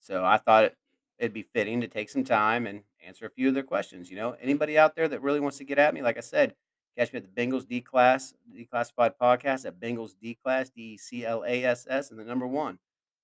So 0.00 0.24
I 0.24 0.36
thought 0.36 0.64
it, 0.64 0.76
it'd 1.18 1.32
be 1.32 1.42
fitting 1.54 1.80
to 1.80 1.88
take 1.88 2.10
some 2.10 2.24
time 2.24 2.66
and 2.66 2.82
answer 3.04 3.24
a 3.24 3.30
few 3.30 3.48
of 3.48 3.54
their 3.54 3.62
questions. 3.62 4.10
You 4.10 4.16
know, 4.16 4.36
anybody 4.40 4.76
out 4.76 4.96
there 4.96 5.08
that 5.08 5.22
really 5.22 5.40
wants 5.40 5.58
to 5.58 5.64
get 5.64 5.78
at 5.78 5.94
me, 5.94 6.02
like 6.02 6.18
I 6.18 6.20
said, 6.20 6.54
catch 6.96 7.12
me 7.12 7.18
at 7.18 7.24
the 7.24 7.40
Bengals 7.40 7.66
D 7.66 7.80
Class 7.80 8.34
Declassified 8.54 9.14
Podcast 9.20 9.66
at 9.66 9.80
Bengals 9.80 10.14
D 10.20 10.36
Class 10.42 10.70
D 10.70 10.96
C 10.96 11.24
L 11.24 11.44
A 11.46 11.64
S 11.64 11.86
S 11.88 12.10
and 12.10 12.18
the 12.18 12.24
number 12.24 12.46
one. 12.46 12.78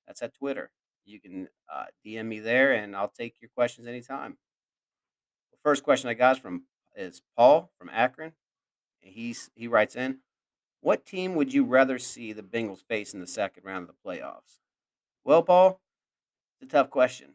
That's 0.07 0.23
at 0.23 0.35
Twitter. 0.35 0.71
You 1.05 1.21
can 1.21 1.49
uh, 1.73 1.87
DM 2.05 2.27
me 2.27 2.41
there, 2.41 2.73
and 2.73 2.95
I'll 2.95 3.09
take 3.09 3.37
your 3.41 3.51
questions 3.55 3.87
anytime. 3.87 4.37
The 5.53 5.59
first 5.63 5.83
question 5.83 6.11
I 6.11 6.15
got 6.15 6.37
is 6.37 6.43
from 6.43 6.65
is 6.97 7.23
Paul 7.37 7.71
from 7.79 7.89
Akron, 7.91 8.33
and 9.03 9.13
he's 9.13 9.51
he 9.55 9.69
writes 9.69 9.97
in, 9.97 10.19
"What 10.81 11.07
team 11.07 11.35
would 11.35 11.53
you 11.55 11.65
rather 11.65 11.99
see 11.99 12.33
the 12.33 12.43
Bengals 12.43 12.85
face 12.85 13.15
in 13.15 13.21
the 13.21 13.27
second 13.27 13.65
round 13.65 13.89
of 13.89 13.95
the 13.95 14.09
playoffs?" 14.09 14.61
Well, 15.25 15.43
Paul, 15.43 15.81
it's 16.61 16.71
a 16.73 16.77
tough 16.77 16.91
question. 16.91 17.35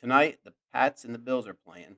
Tonight, 0.00 0.40
the 0.44 0.54
Pats 0.72 1.04
and 1.04 1.14
the 1.14 1.18
Bills 1.18 1.46
are 1.46 1.54
playing. 1.54 1.96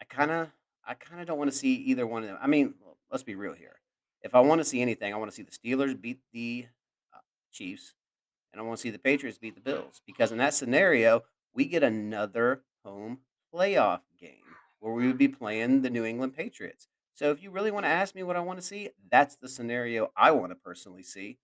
I 0.00 0.04
kinda 0.04 0.52
I 0.86 0.94
kinda 0.94 1.24
don't 1.24 1.38
wanna 1.38 1.52
see 1.52 1.74
either 1.74 2.06
one 2.06 2.22
of 2.22 2.28
them. 2.28 2.38
I 2.40 2.46
mean, 2.46 2.74
let's 3.10 3.24
be 3.24 3.34
real 3.34 3.54
here. 3.54 3.80
If 4.22 4.34
I 4.34 4.40
wanna 4.40 4.64
see 4.64 4.80
anything, 4.80 5.12
I 5.12 5.16
wanna 5.16 5.32
see 5.32 5.42
the 5.42 5.50
Steelers 5.50 6.00
beat 6.00 6.20
the, 6.32 6.66
uh, 7.12 7.18
Chiefs, 7.52 7.94
and 8.52 8.60
I 8.60 8.64
wanna 8.64 8.76
see 8.76 8.90
the 8.90 8.98
Patriots 8.98 9.38
beat 9.38 9.54
the 9.56 9.60
Bills, 9.60 10.00
because 10.06 10.32
in 10.32 10.38
that 10.38 10.54
scenario, 10.54 11.24
we 11.52 11.66
get 11.66 11.82
another 11.82 12.64
home 12.84 13.20
playoff 13.52 14.02
game 14.18 14.44
where 14.78 14.92
we 14.92 15.06
would 15.06 15.18
be 15.18 15.28
playing 15.28 15.82
the 15.82 15.90
New 15.90 16.04
England 16.04 16.34
Patriots. 16.34 16.88
So 17.14 17.30
if 17.30 17.42
you 17.42 17.50
really 17.50 17.70
wanna 17.70 17.88
ask 17.88 18.14
me 18.14 18.22
what 18.22 18.36
I 18.36 18.40
wanna 18.40 18.62
see, 18.62 18.90
that's 19.10 19.36
the 19.36 19.48
scenario 19.48 20.12
I 20.16 20.30
wanna 20.30 20.54
personally 20.54 21.02
see. 21.02 21.38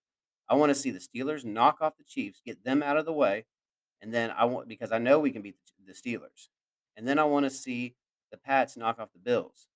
I 0.49 0.55
wanna 0.55 0.75
see 0.75 0.91
the 0.91 0.99
Steelers 0.99 1.45
knock 1.45 1.81
off 1.81 1.97
the 1.97 2.05
Chiefs, 2.05 2.41
get 2.45 2.63
them 2.63 2.83
out 2.83 2.97
of 2.97 3.07
the 3.07 3.13
way, 3.13 3.47
and 4.01 4.13
then 4.13 4.31
I 4.31 4.45
want 4.45 4.69
because 4.69 4.93
I 4.93 4.99
know 4.99 5.19
we 5.19 5.31
can 5.31 5.43
beat 5.43 5.57
the 5.85 5.93
Steelers. 5.93 6.49
And 6.97 7.09
then 7.09 7.19
I 7.19 7.25
wanna 7.25 7.51
see 7.51 7.97
the 8.33 8.39
Pats 8.39 8.77
knock 8.77 8.99
off 8.99 9.13
the 9.13 9.21
Bills. 9.21 9.69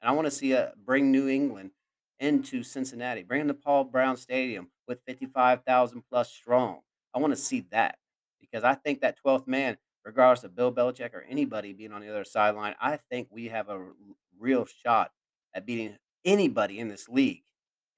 And 0.00 0.08
I 0.08 0.12
wanna 0.12 0.30
see, 0.30 0.54
uh, 0.54 0.70
bring 0.76 1.10
New 1.10 1.28
England 1.28 1.72
into 2.20 2.62
Cincinnati, 2.62 3.22
bring 3.24 3.48
to 3.48 3.54
Paul 3.54 3.84
Brown 3.84 4.16
Stadium 4.16 4.70
with 4.86 5.02
55,000 5.06 6.02
plus 6.02 6.30
strong. 6.30 6.82
I 7.14 7.18
wanna 7.18 7.36
see 7.36 7.60
that 7.72 7.98
because 8.40 8.62
I 8.62 8.74
think 8.74 9.00
that 9.00 9.18
12th 9.18 9.46
man, 9.48 9.78
regardless 10.04 10.44
of 10.44 10.54
Bill 10.54 10.72
Belichick 10.72 11.14
or 11.14 11.22
anybody 11.22 11.72
being 11.72 11.92
on 11.92 12.00
the 12.00 12.08
other 12.08 12.24
sideline, 12.24 12.76
I 12.80 12.98
think 13.10 13.28
we 13.30 13.46
have 13.48 13.68
a 13.68 13.92
real 14.38 14.66
shot 14.66 15.12
at 15.54 15.66
beating 15.66 15.98
anybody 16.24 16.78
in 16.78 16.88
this 16.88 17.08
league 17.08 17.44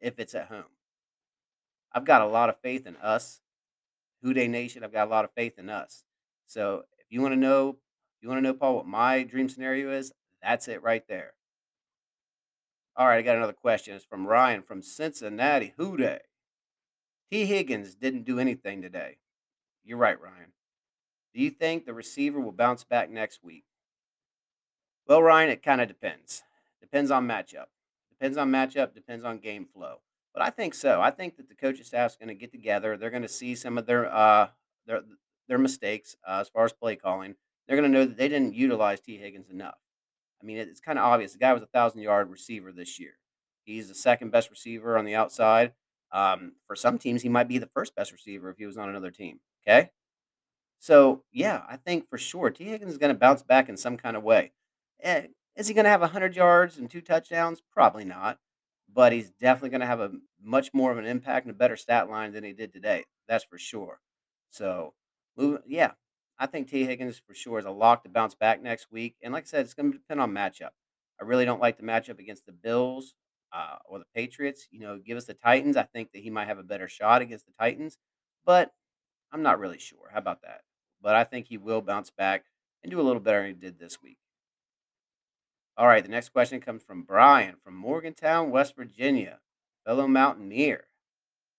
if 0.00 0.18
it's 0.18 0.34
at 0.34 0.48
home. 0.48 0.64
I've 1.92 2.04
got 2.04 2.22
a 2.22 2.26
lot 2.26 2.48
of 2.48 2.60
faith 2.60 2.86
in 2.86 2.96
us, 2.96 3.40
Who 4.22 4.32
Dey 4.32 4.48
Nation, 4.48 4.84
I've 4.84 4.92
got 4.92 5.08
a 5.08 5.10
lot 5.10 5.24
of 5.24 5.32
faith 5.32 5.58
in 5.58 5.68
us. 5.68 6.04
So, 6.46 6.84
if 6.98 7.06
you 7.10 7.20
wanna 7.20 7.36
know 7.36 7.78
you 8.20 8.28
wanna 8.28 8.40
know, 8.40 8.54
Paul, 8.54 8.76
what 8.76 8.86
my 8.86 9.22
dream 9.22 9.48
scenario 9.48 9.90
is, 9.92 10.12
that's 10.42 10.68
it 10.68 10.82
right 10.82 11.06
there. 11.08 11.34
Alright, 12.98 13.18
I 13.18 13.22
got 13.22 13.36
another 13.36 13.52
question. 13.52 13.94
It's 13.94 14.04
from 14.04 14.26
Ryan 14.26 14.62
from 14.62 14.82
Cincinnati. 14.82 15.74
Who 15.76 15.96
Dey? 15.96 16.20
Tee 17.30 17.46
Higgins 17.46 17.94
didn't 17.94 18.24
do 18.24 18.38
anything 18.38 18.82
today. 18.82 19.18
You're 19.84 19.98
right, 19.98 20.20
Ryan. 20.20 20.52
Do 21.32 21.40
you 21.40 21.50
think 21.50 21.86
the 21.86 21.94
receiver 21.94 22.40
will 22.40 22.52
bounce 22.52 22.84
back 22.84 23.08
next 23.08 23.42
week? 23.42 23.64
Well, 25.06 25.22
Ryan, 25.22 25.50
it 25.50 25.62
kinda 25.62 25.86
depends. 25.86 26.42
Depends 26.80 27.10
on 27.10 27.26
matchup. 27.26 27.66
Depends 28.10 28.36
on 28.36 28.50
matchup, 28.50 28.94
depends 28.94 29.24
on 29.24 29.38
game 29.38 29.66
flow. 29.66 30.00
But 30.34 30.42
I 30.42 30.50
think 30.50 30.74
so. 30.74 31.00
I 31.00 31.10
think 31.10 31.36
that 31.36 31.48
the 31.48 31.54
coaching 31.54 31.84
staff's 31.84 32.16
gonna 32.16 32.34
get 32.34 32.52
together. 32.52 32.96
They're 32.96 33.10
gonna 33.10 33.28
see 33.28 33.54
some 33.54 33.78
of 33.78 33.86
their, 33.86 34.12
uh, 34.12 34.50
their 34.86 35.02
their 35.48 35.58
mistakes, 35.58 36.16
uh, 36.26 36.38
as 36.40 36.48
far 36.48 36.64
as 36.64 36.72
play 36.72 36.94
calling. 36.94 37.34
They're 37.70 37.76
gonna 37.76 37.88
know 37.88 38.04
that 38.04 38.16
they 38.16 38.26
didn't 38.28 38.54
utilize 38.56 39.00
Tee 39.00 39.16
Higgins 39.16 39.48
enough. 39.48 39.78
I 40.42 40.44
mean, 40.44 40.58
it's 40.58 40.80
kinda 40.80 41.00
obvious. 41.02 41.34
The 41.34 41.38
guy 41.38 41.52
was 41.52 41.62
a 41.62 41.66
thousand-yard 41.68 42.28
receiver 42.28 42.72
this 42.72 42.98
year. 42.98 43.14
He's 43.64 43.88
the 43.88 43.94
2nd 43.94 44.30
best 44.32 44.50
receiver 44.50 44.98
on 44.98 45.04
the 45.04 45.14
outside. 45.14 45.74
Um, 46.12 46.56
for 46.66 46.76
some 46.76 46.98
teams, 46.98 47.22
he 47.22 47.28
might 47.28 47.48
be 47.48 47.58
the 47.58 47.68
1st 47.68 47.94
best 47.94 48.12
receiver 48.12 48.50
if 48.50 48.58
he 48.58 48.66
was 48.66 48.76
on 48.76 48.88
another 48.88 49.12
team. 49.12 49.40
Okay. 49.62 49.90
So, 50.80 51.24
yeah, 51.32 51.64
I 51.68 51.76
think 51.76 52.08
for 52.10 52.18
sure 52.18 52.50
Tee 52.50 52.66
Higgins 52.66 52.92
is 52.92 52.98
gonna 52.98 53.14
bounce 53.14 53.42
back 53.42 53.68
in 53.68 53.76
some 53.76 53.96
kinda 53.98 54.20
way. 54.20 54.52
Eh, 55.00 55.28
is 55.56 55.68
he 55.68 55.74
gonna 55.74 55.88
have 55.90 56.02
100 56.02 56.36
yards 56.36 56.78
and 56.78 56.90
2 56.90 57.02
touchdowns? 57.02 57.62
Probably 57.72 58.04
not, 58.04 58.40
but 58.88 59.12
he's 59.12 59.30
definitely 59.32 59.70
gonna 59.70 59.86
have 59.86 60.00
a 60.00 60.12
much 60.42 60.74
more 60.74 60.92
of 60.92 60.98
an 60.98 61.06
impact 61.06 61.46
and 61.46 61.54
a 61.54 61.58
better 61.58 61.76
stat 61.76 62.10
line 62.10 62.32
than 62.32 62.44
he 62.44 62.52
did 62.54 62.72
today. 62.72 63.06
That's 63.28 63.44
for 63.44 63.58
sure. 63.58 64.00
So, 64.50 64.94
yeah, 65.66 65.92
I 66.40 66.46
think 66.46 66.68
Tee 66.68 66.86
Higgins 66.86 67.20
for 67.24 67.34
sure 67.34 67.58
is 67.58 67.66
a 67.66 67.70
lock 67.70 68.02
to 68.04 68.08
bounce 68.08 68.34
back 68.34 68.62
next 68.62 68.90
week, 68.90 69.16
and 69.22 69.32
like 69.32 69.44
I 69.44 69.46
said, 69.46 69.60
it's 69.60 69.74
gonna 69.74 69.92
depend 69.92 70.20
on 70.20 70.32
matchup. 70.32 70.70
I 71.20 71.24
really 71.24 71.44
don't 71.44 71.60
like 71.60 71.76
the 71.76 71.82
matchup 71.84 72.18
against 72.18 72.46
the 72.46 72.52
Bills, 72.52 73.14
uh, 73.52 73.76
or 73.84 73.98
the 73.98 74.06
Patriots. 74.14 74.66
You 74.70 74.80
know, 74.80 74.98
give 74.98 75.18
us 75.18 75.26
the 75.26 75.34
Titans. 75.34 75.76
I 75.76 75.82
think 75.82 76.12
that 76.12 76.22
he 76.22 76.30
might 76.30 76.48
have 76.48 76.58
a 76.58 76.62
better 76.62 76.88
shot 76.88 77.20
against 77.20 77.44
the 77.44 77.52
Titans, 77.58 77.98
but 78.46 78.72
I'm 79.30 79.42
not 79.42 79.60
really 79.60 79.78
sure. 79.78 80.08
How 80.10 80.18
about 80.18 80.40
that? 80.42 80.62
But 81.02 81.14
I 81.14 81.24
think 81.24 81.46
he 81.46 81.58
will 81.58 81.82
bounce 81.82 82.10
back 82.10 82.46
and 82.82 82.90
do 82.90 83.00
a 83.00 83.02
little 83.02 83.20
better 83.20 83.42
than 83.42 83.48
he 83.48 83.52
did 83.54 83.78
this 83.78 84.00
week. 84.02 84.18
Alright, 85.78 86.04
the 86.04 86.10
next 86.10 86.30
question 86.30 86.60
comes 86.60 86.82
from 86.82 87.02
Brian 87.02 87.56
from 87.62 87.74
Morgantown, 87.74 88.50
West 88.50 88.76
Virginia, 88.76 89.40
fellow 89.84 90.08
Mountaineer. 90.08 90.88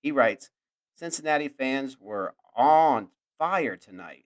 He 0.02 0.12
writes, 0.12 0.50
"Cincinnati 0.96 1.50
fans 1.50 2.00
were 2.00 2.34
on 2.56 3.12
fire 3.38 3.78
tonight." 3.78 4.26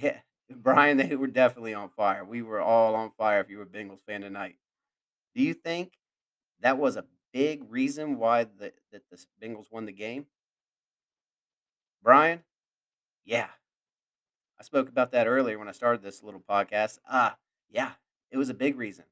Yeah, 0.00 0.18
Brian, 0.50 0.96
they 0.96 1.16
were 1.16 1.26
definitely 1.26 1.74
on 1.74 1.90
fire. 1.90 2.24
We 2.24 2.42
were 2.42 2.60
all 2.60 2.94
on 2.94 3.10
fire 3.16 3.40
if 3.40 3.50
you 3.50 3.58
were 3.58 3.64
a 3.64 3.66
Bengals 3.66 4.04
fan 4.04 4.20
tonight. 4.20 4.56
Do 5.34 5.42
you 5.42 5.54
think 5.54 5.92
that 6.60 6.78
was 6.78 6.96
a 6.96 7.04
big 7.32 7.70
reason 7.70 8.18
why 8.18 8.44
the 8.44 8.72
that 8.92 9.02
the 9.10 9.18
Bengals 9.42 9.70
won 9.70 9.86
the 9.86 9.92
game? 9.92 10.26
Brian? 12.02 12.40
Yeah. 13.24 13.48
I 14.58 14.64
spoke 14.64 14.88
about 14.88 15.12
that 15.12 15.28
earlier 15.28 15.58
when 15.58 15.68
I 15.68 15.72
started 15.72 16.02
this 16.02 16.22
little 16.22 16.40
podcast. 16.40 16.98
Uh, 17.08 17.30
yeah, 17.70 17.92
it 18.32 18.38
was 18.38 18.48
a 18.48 18.54
big 18.54 18.76
reason. 18.76 19.04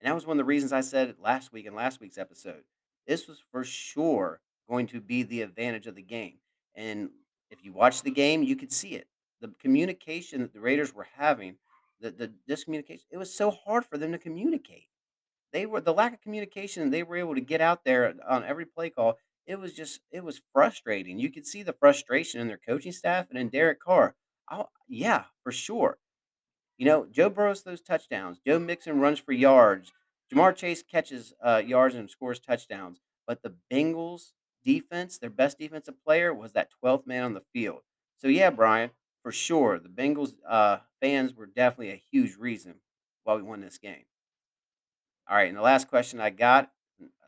And 0.00 0.10
that 0.10 0.14
was 0.14 0.26
one 0.26 0.36
of 0.36 0.38
the 0.38 0.44
reasons 0.44 0.72
I 0.72 0.82
said 0.82 1.14
last 1.22 1.52
week 1.52 1.64
in 1.64 1.74
last 1.74 2.00
week's 2.00 2.18
episode. 2.18 2.64
This 3.06 3.26
was 3.26 3.42
for 3.50 3.64
sure 3.64 4.40
going 4.68 4.86
to 4.88 5.00
be 5.00 5.22
the 5.22 5.40
advantage 5.40 5.86
of 5.86 5.94
the 5.94 6.02
game. 6.02 6.38
And 6.74 7.10
if 7.50 7.64
you 7.64 7.72
watch 7.72 8.02
the 8.02 8.10
game, 8.10 8.42
you 8.42 8.56
could 8.56 8.72
see 8.72 8.90
it. 8.90 9.06
The 9.40 9.52
communication 9.60 10.40
that 10.40 10.52
the 10.52 10.60
Raiders 10.60 10.94
were 10.94 11.08
having, 11.16 11.56
the 12.00 12.10
the 12.10 12.32
discommunication, 12.48 13.04
it 13.10 13.18
was 13.18 13.34
so 13.34 13.50
hard 13.50 13.84
for 13.84 13.98
them 13.98 14.12
to 14.12 14.18
communicate. 14.18 14.88
They 15.52 15.66
were 15.66 15.80
the 15.80 15.94
lack 15.94 16.14
of 16.14 16.20
communication, 16.20 16.90
they 16.90 17.02
were 17.02 17.16
able 17.16 17.34
to 17.34 17.40
get 17.40 17.60
out 17.60 17.84
there 17.84 18.14
on 18.28 18.44
every 18.44 18.66
play 18.66 18.90
call. 18.90 19.18
It 19.46 19.58
was 19.60 19.74
just 19.74 20.00
it 20.10 20.24
was 20.24 20.40
frustrating. 20.52 21.18
You 21.18 21.30
could 21.30 21.46
see 21.46 21.62
the 21.62 21.74
frustration 21.74 22.40
in 22.40 22.48
their 22.48 22.60
coaching 22.66 22.92
staff 22.92 23.26
and 23.30 23.38
in 23.38 23.50
Derek 23.50 23.80
Carr. 23.80 24.14
Oh, 24.50 24.68
yeah, 24.88 25.24
for 25.42 25.52
sure. 25.52 25.98
You 26.76 26.86
know, 26.86 27.06
Joe 27.10 27.30
Burrows 27.30 27.62
those 27.62 27.80
touchdowns. 27.80 28.40
Joe 28.44 28.58
Mixon 28.58 29.00
runs 29.00 29.18
for 29.18 29.32
yards. 29.32 29.92
Ja'Marr 30.32 30.56
Chase 30.56 30.82
catches, 30.82 31.32
uh, 31.44 31.62
yards 31.64 31.94
and 31.94 32.10
scores 32.10 32.40
touchdowns. 32.40 33.00
But 33.26 33.42
the 33.42 33.54
Bengals 33.72 34.32
defense, 34.64 35.18
their 35.18 35.30
best 35.30 35.58
defensive 35.58 36.02
player 36.04 36.34
was 36.34 36.52
that 36.52 36.70
12th 36.82 37.06
man 37.06 37.24
on 37.24 37.34
the 37.34 37.44
field. 37.52 37.80
So, 38.18 38.28
yeah, 38.28 38.50
Brian, 38.50 38.90
for 39.24 39.32
sure, 39.32 39.78
the 39.78 39.88
Bengals, 39.88 40.34
uh, 40.46 40.76
fans 41.00 41.34
were 41.34 41.46
definitely 41.46 41.90
a 41.90 42.02
huge 42.12 42.36
reason 42.36 42.74
why 43.24 43.34
we 43.34 43.42
won 43.42 43.62
this 43.62 43.78
game. 43.78 44.04
Alright, 45.28 45.48
and 45.48 45.56
the 45.56 45.62
last 45.62 45.88
question 45.88 46.20
I 46.20 46.28
got, 46.28 46.70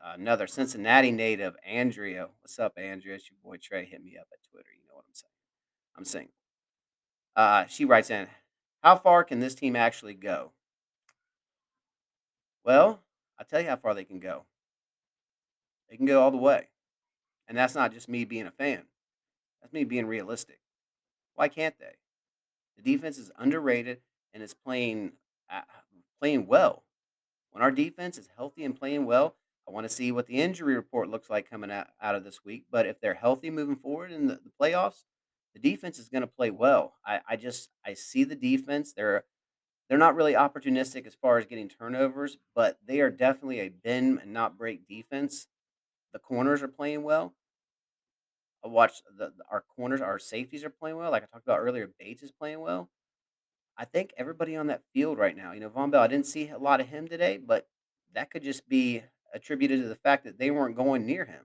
another 0.04 0.46
Cincinnati 0.46 1.10
native, 1.10 1.56
Andrea. 1.66 2.28
What's 2.42 2.58
up, 2.58 2.74
Andrea? 2.76 3.14
It's 3.14 3.30
your 3.30 3.38
boy 3.42 3.56
Trey. 3.56 3.86
Hit 3.86 4.04
me 4.04 4.18
up 4.20 4.28
at 4.30 4.38
Twitter. 4.48 4.68
You 4.74 4.86
know 4.86 4.94
what 4.94 5.06
I'm 5.08 5.14
saying. 5.14 5.32
I'm 5.96 6.04
single. 6.04 6.34
Uh, 7.34 7.66
she 7.66 7.86
writes 7.86 8.10
in, 8.10 8.28
"How 8.82 8.96
far 8.96 9.24
can 9.24 9.40
this 9.40 9.54
team 9.54 9.74
actually 9.74 10.14
go?" 10.14 10.52
Well, 12.62 13.02
I'll 13.38 13.46
tell 13.46 13.60
you 13.60 13.68
how 13.68 13.76
far 13.76 13.94
they 13.94 14.04
can 14.04 14.20
go. 14.20 14.44
They 15.88 15.96
can 15.96 16.06
go 16.06 16.22
all 16.22 16.30
the 16.30 16.36
way. 16.36 16.68
And 17.48 17.56
that's 17.56 17.74
not 17.74 17.92
just 17.92 18.08
me 18.08 18.24
being 18.24 18.46
a 18.46 18.50
fan. 18.50 18.86
That's 19.60 19.72
me 19.72 19.84
being 19.84 20.06
realistic. 20.06 20.60
Why 21.36 21.48
can't 21.48 21.78
they? 21.78 21.94
The 22.76 22.82
defense 22.82 23.18
is 23.18 23.30
underrated 23.38 24.00
and 24.34 24.42
is 24.42 24.54
playing, 24.54 25.12
uh, 25.48 25.62
playing 26.20 26.46
well. 26.46 26.82
When 27.52 27.62
our 27.62 27.70
defense 27.70 28.18
is 28.18 28.28
healthy 28.36 28.64
and 28.64 28.78
playing 28.78 29.06
well, 29.06 29.36
I 29.68 29.72
wanna 29.72 29.88
see 29.88 30.12
what 30.12 30.26
the 30.26 30.40
injury 30.40 30.74
report 30.74 31.08
looks 31.08 31.30
like 31.30 31.48
coming 31.48 31.70
out 31.70 31.88
out 32.00 32.14
of 32.14 32.24
this 32.24 32.44
week, 32.44 32.66
but 32.70 32.86
if 32.86 33.00
they're 33.00 33.14
healthy 33.14 33.50
moving 33.50 33.76
forward 33.76 34.12
in 34.12 34.26
the 34.26 34.34
the 34.34 34.52
playoffs, 34.60 35.04
the 35.54 35.60
defense 35.60 35.98
is 35.98 36.08
gonna 36.08 36.26
play 36.26 36.50
well. 36.50 36.94
I 37.04 37.20
I 37.28 37.36
just 37.36 37.70
I 37.84 37.94
see 37.94 38.24
the 38.24 38.36
defense. 38.36 38.92
They're 38.92 39.24
they're 39.88 39.98
not 39.98 40.14
really 40.16 40.34
opportunistic 40.34 41.06
as 41.06 41.14
far 41.14 41.38
as 41.38 41.46
getting 41.46 41.68
turnovers, 41.68 42.38
but 42.54 42.78
they 42.84 43.00
are 43.00 43.10
definitely 43.10 43.60
a 43.60 43.68
bend 43.68 44.20
and 44.20 44.32
not 44.32 44.58
break 44.58 44.86
defense. 44.86 45.48
The 46.12 46.18
corners 46.18 46.62
are 46.62 46.68
playing 46.68 47.02
well. 47.02 47.34
I 48.64 48.68
watched 48.68 49.02
the 49.16 49.32
our 49.50 49.64
corners, 49.76 50.00
our 50.00 50.18
safeties 50.18 50.64
are 50.64 50.70
playing 50.70 50.96
well, 50.96 51.10
like 51.10 51.22
I 51.22 51.26
talked 51.26 51.46
about 51.46 51.60
earlier, 51.60 51.90
Bates 51.98 52.22
is 52.22 52.32
playing 52.32 52.60
well. 52.60 52.88
I 53.76 53.84
think 53.84 54.12
everybody 54.16 54.56
on 54.56 54.68
that 54.68 54.82
field 54.92 55.18
right 55.18 55.36
now, 55.36 55.52
you 55.52 55.60
know, 55.60 55.68
Vonn 55.68 55.90
Bell, 55.90 56.02
I 56.02 56.06
didn't 56.06 56.26
see 56.26 56.48
a 56.48 56.58
lot 56.58 56.80
of 56.80 56.88
him 56.88 57.08
today, 57.08 57.38
but 57.38 57.68
that 58.14 58.30
could 58.30 58.42
just 58.42 58.68
be 58.68 59.02
attributed 59.34 59.82
to 59.82 59.88
the 59.88 59.94
fact 59.94 60.24
that 60.24 60.38
they 60.38 60.50
weren't 60.50 60.76
going 60.76 61.04
near 61.04 61.26
him. 61.26 61.44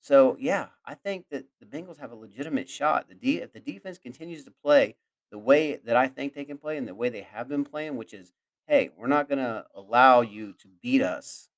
So 0.00 0.36
yeah, 0.40 0.68
I 0.84 0.94
think 0.94 1.26
that 1.30 1.44
the 1.60 1.66
Bengals 1.66 1.98
have 1.98 2.12
a 2.12 2.16
legitimate 2.16 2.68
shot. 2.68 3.06
The 3.08 3.38
if 3.38 3.52
the 3.52 3.60
defense 3.60 3.98
continues 3.98 4.44
to 4.44 4.52
play 4.62 4.96
the 5.30 5.38
way 5.38 5.78
that 5.84 5.96
I 5.96 6.08
think 6.08 6.34
they 6.34 6.44
can 6.44 6.58
play 6.58 6.78
and 6.78 6.88
the 6.88 6.94
way 6.94 7.08
they 7.10 7.22
have 7.22 7.48
been 7.48 7.64
playing, 7.64 7.96
which 7.96 8.14
is, 8.14 8.32
hey, 8.66 8.90
we're 8.96 9.06
not 9.06 9.28
going 9.28 9.38
to 9.38 9.66
allow 9.74 10.22
you 10.22 10.54
to 10.54 10.68
beat 10.82 11.02
us 11.02 11.50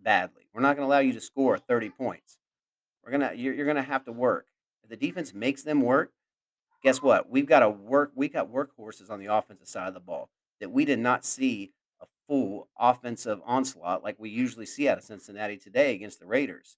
badly. 0.00 0.48
We're 0.52 0.62
not 0.62 0.76
going 0.76 0.86
to 0.86 0.90
allow 0.90 1.00
you 1.00 1.12
to 1.12 1.20
score 1.20 1.58
30 1.58 1.90
points. 1.90 2.38
We're 3.04 3.12
gonna 3.12 3.32
you're, 3.34 3.54
you're 3.54 3.66
gonna 3.66 3.82
have 3.82 4.04
to 4.04 4.12
work. 4.12 4.46
If 4.82 4.90
the 4.90 4.96
defense 4.96 5.32
makes 5.32 5.62
them 5.62 5.80
work, 5.80 6.12
guess 6.82 7.00
what? 7.00 7.30
We've 7.30 7.46
got 7.46 7.60
to 7.60 7.70
work. 7.70 8.12
We 8.14 8.28
got 8.28 8.52
workhorses 8.52 9.10
on 9.10 9.18
the 9.18 9.32
offensive 9.32 9.66
side 9.66 9.88
of 9.88 9.94
the 9.94 10.00
ball 10.00 10.28
that 10.60 10.70
we 10.70 10.84
did 10.84 10.98
not 10.98 11.24
see 11.24 11.72
a 12.02 12.06
full 12.26 12.68
offensive 12.78 13.40
onslaught 13.46 14.04
like 14.04 14.16
we 14.18 14.28
usually 14.28 14.66
see 14.66 14.88
out 14.88 14.98
of 14.98 15.04
Cincinnati 15.04 15.56
today 15.56 15.94
against 15.94 16.20
the 16.20 16.26
Raiders. 16.26 16.76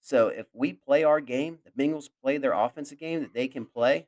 So 0.00 0.28
if 0.28 0.46
we 0.52 0.72
play 0.72 1.04
our 1.04 1.20
game, 1.20 1.58
the 1.64 1.82
Bengals 1.82 2.10
play 2.22 2.36
their 2.36 2.52
offensive 2.52 2.98
game 2.98 3.20
that 3.20 3.32
they 3.32 3.48
can 3.48 3.64
play, 3.64 4.06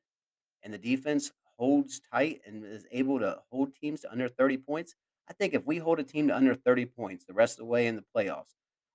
and 0.62 0.74
the 0.74 0.78
defense 0.78 1.32
holds 1.58 2.00
tight 2.12 2.40
and 2.44 2.64
is 2.64 2.86
able 2.90 3.18
to 3.20 3.38
hold 3.50 3.74
teams 3.74 4.00
to 4.00 4.12
under 4.12 4.28
30 4.28 4.58
points, 4.58 4.94
I 5.28 5.32
think 5.32 5.54
if 5.54 5.66
we 5.66 5.78
hold 5.78 5.98
a 5.98 6.04
team 6.04 6.28
to 6.28 6.36
under 6.36 6.54
30 6.54 6.86
points 6.86 7.24
the 7.24 7.34
rest 7.34 7.54
of 7.54 7.58
the 7.58 7.64
way 7.64 7.86
in 7.86 7.96
the 7.96 8.04
playoffs, 8.14 8.54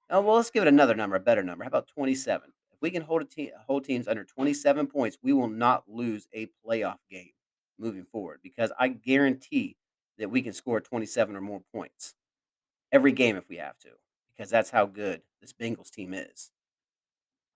oh, 0.10 0.22
well, 0.22 0.38
let's 0.38 0.52
give 0.52 0.63
it 0.63 0.67
another 0.67 0.96
number, 0.96 1.15
a 1.15 1.20
better 1.20 1.44
number. 1.44 1.63
How 1.63 1.70
about 1.70 1.88
27? 1.88 2.50
If 2.72 2.82
we 2.82 2.91
can 2.91 3.02
hold 3.02 3.22
a 3.22 3.26
team, 3.26 3.50
hold 3.67 3.84
teams 3.84 4.08
under 4.08 4.24
27 4.24 4.88
points, 4.88 5.17
we 5.22 5.34
will 5.34 5.50
not 5.50 5.84
lose 5.88 6.28
a 6.34 6.48
playoff 6.65 6.98
game 7.10 7.32
moving 7.78 8.06
forward 8.06 8.39
because 8.44 8.72
I 8.80 8.89
guarantee 8.89 9.78
that 10.17 10.30
we 10.30 10.41
can 10.41 10.54
score 10.54 10.80
27 10.80 11.36
or 11.36 11.41
more 11.41 11.62
points 11.74 12.13
every 12.91 13.12
game 13.12 13.36
if 13.36 13.48
we 13.50 13.58
have 13.58 13.78
to 13.80 13.89
because 14.30 14.50
that's 14.50 14.70
how 14.70 14.86
good 14.86 15.22
this 15.41 15.54
Bengals 15.54 15.91
team 15.91 16.13
is. 16.13 16.52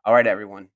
All 0.04 0.14
right, 0.14 0.28
everyone. 0.28 0.70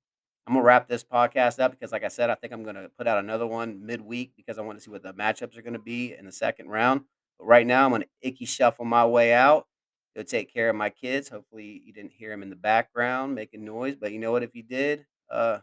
I'm 0.48 0.56
gonna 0.56 0.66
wrap 0.66 0.88
this 0.88 1.04
podcast 1.04 1.60
up 1.60 1.72
because, 1.72 1.92
like 1.92 2.04
I 2.04 2.08
said, 2.08 2.32
I 2.32 2.36
think 2.36 2.52
I'm 2.52 2.64
gonna 2.64 2.90
put 2.98 3.08
out 3.08 3.20
another 3.20 3.46
one 3.46 3.86
midweek 3.86 4.32
because 4.36 4.58
I 4.58 4.62
want 4.62 4.80
to 4.80 4.84
see 4.84 4.90
what 4.90 5.04
the 5.04 5.14
matchups 5.14 5.58
are 5.58 5.62
gonna 5.62 5.78
be 5.78 6.16
in 6.18 6.26
the 6.26 6.32
second 6.32 6.70
round. 6.70 7.02
But 7.40 7.48
right 7.48 7.68
now, 7.68 7.86
I'm 7.86 7.92
gonna 7.92 8.06
Ickey 8.22 8.46
shuffle 8.46 8.86
my 8.86 9.06
way 9.06 9.34
out. 9.34 9.68
Go 10.16 10.24
take 10.24 10.54
care 10.54 10.70
of 10.70 10.76
my 10.76 10.90
kids. 10.90 11.30
Hopefully, 11.30 11.82
you 11.86 11.94
didn't 11.94 12.12
hear 12.14 12.30
them 12.32 12.44
in 12.44 12.50
the 12.50 12.56
background 12.56 13.36
making 13.36 13.66
noise. 13.66 13.96
But 13.96 14.12
you 14.12 14.20
know 14.20 14.32
what? 14.32 14.44
If 14.44 14.56
you 14.56 14.64
did, 14.64 15.06
uh, 15.32 15.60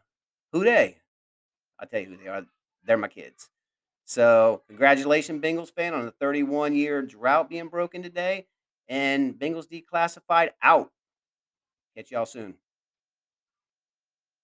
who 0.53 0.65
they? 0.65 0.99
I'll 1.79 1.89
tell 1.89 2.01
you 2.01 2.09
who 2.09 2.17
they 2.17 2.29
are. 2.29 2.45
They're 2.85 2.97
my 2.97 3.09
kids. 3.09 3.51
So, 4.07 4.63
congratulations, 4.69 5.43
Bengals 5.43 5.73
fan, 5.75 5.95
on 5.95 6.07
the 6.07 6.13
31 6.13 6.75
year 6.75 7.03
drought 7.03 7.51
being 7.51 7.69
broken 7.69 8.03
today. 8.03 8.47
And 8.89 9.35
Bengals 9.35 9.67
declassified 9.69 10.51
out. 10.63 10.91
Catch 11.97 12.13
y'all 12.13 12.27
soon. 12.27 12.55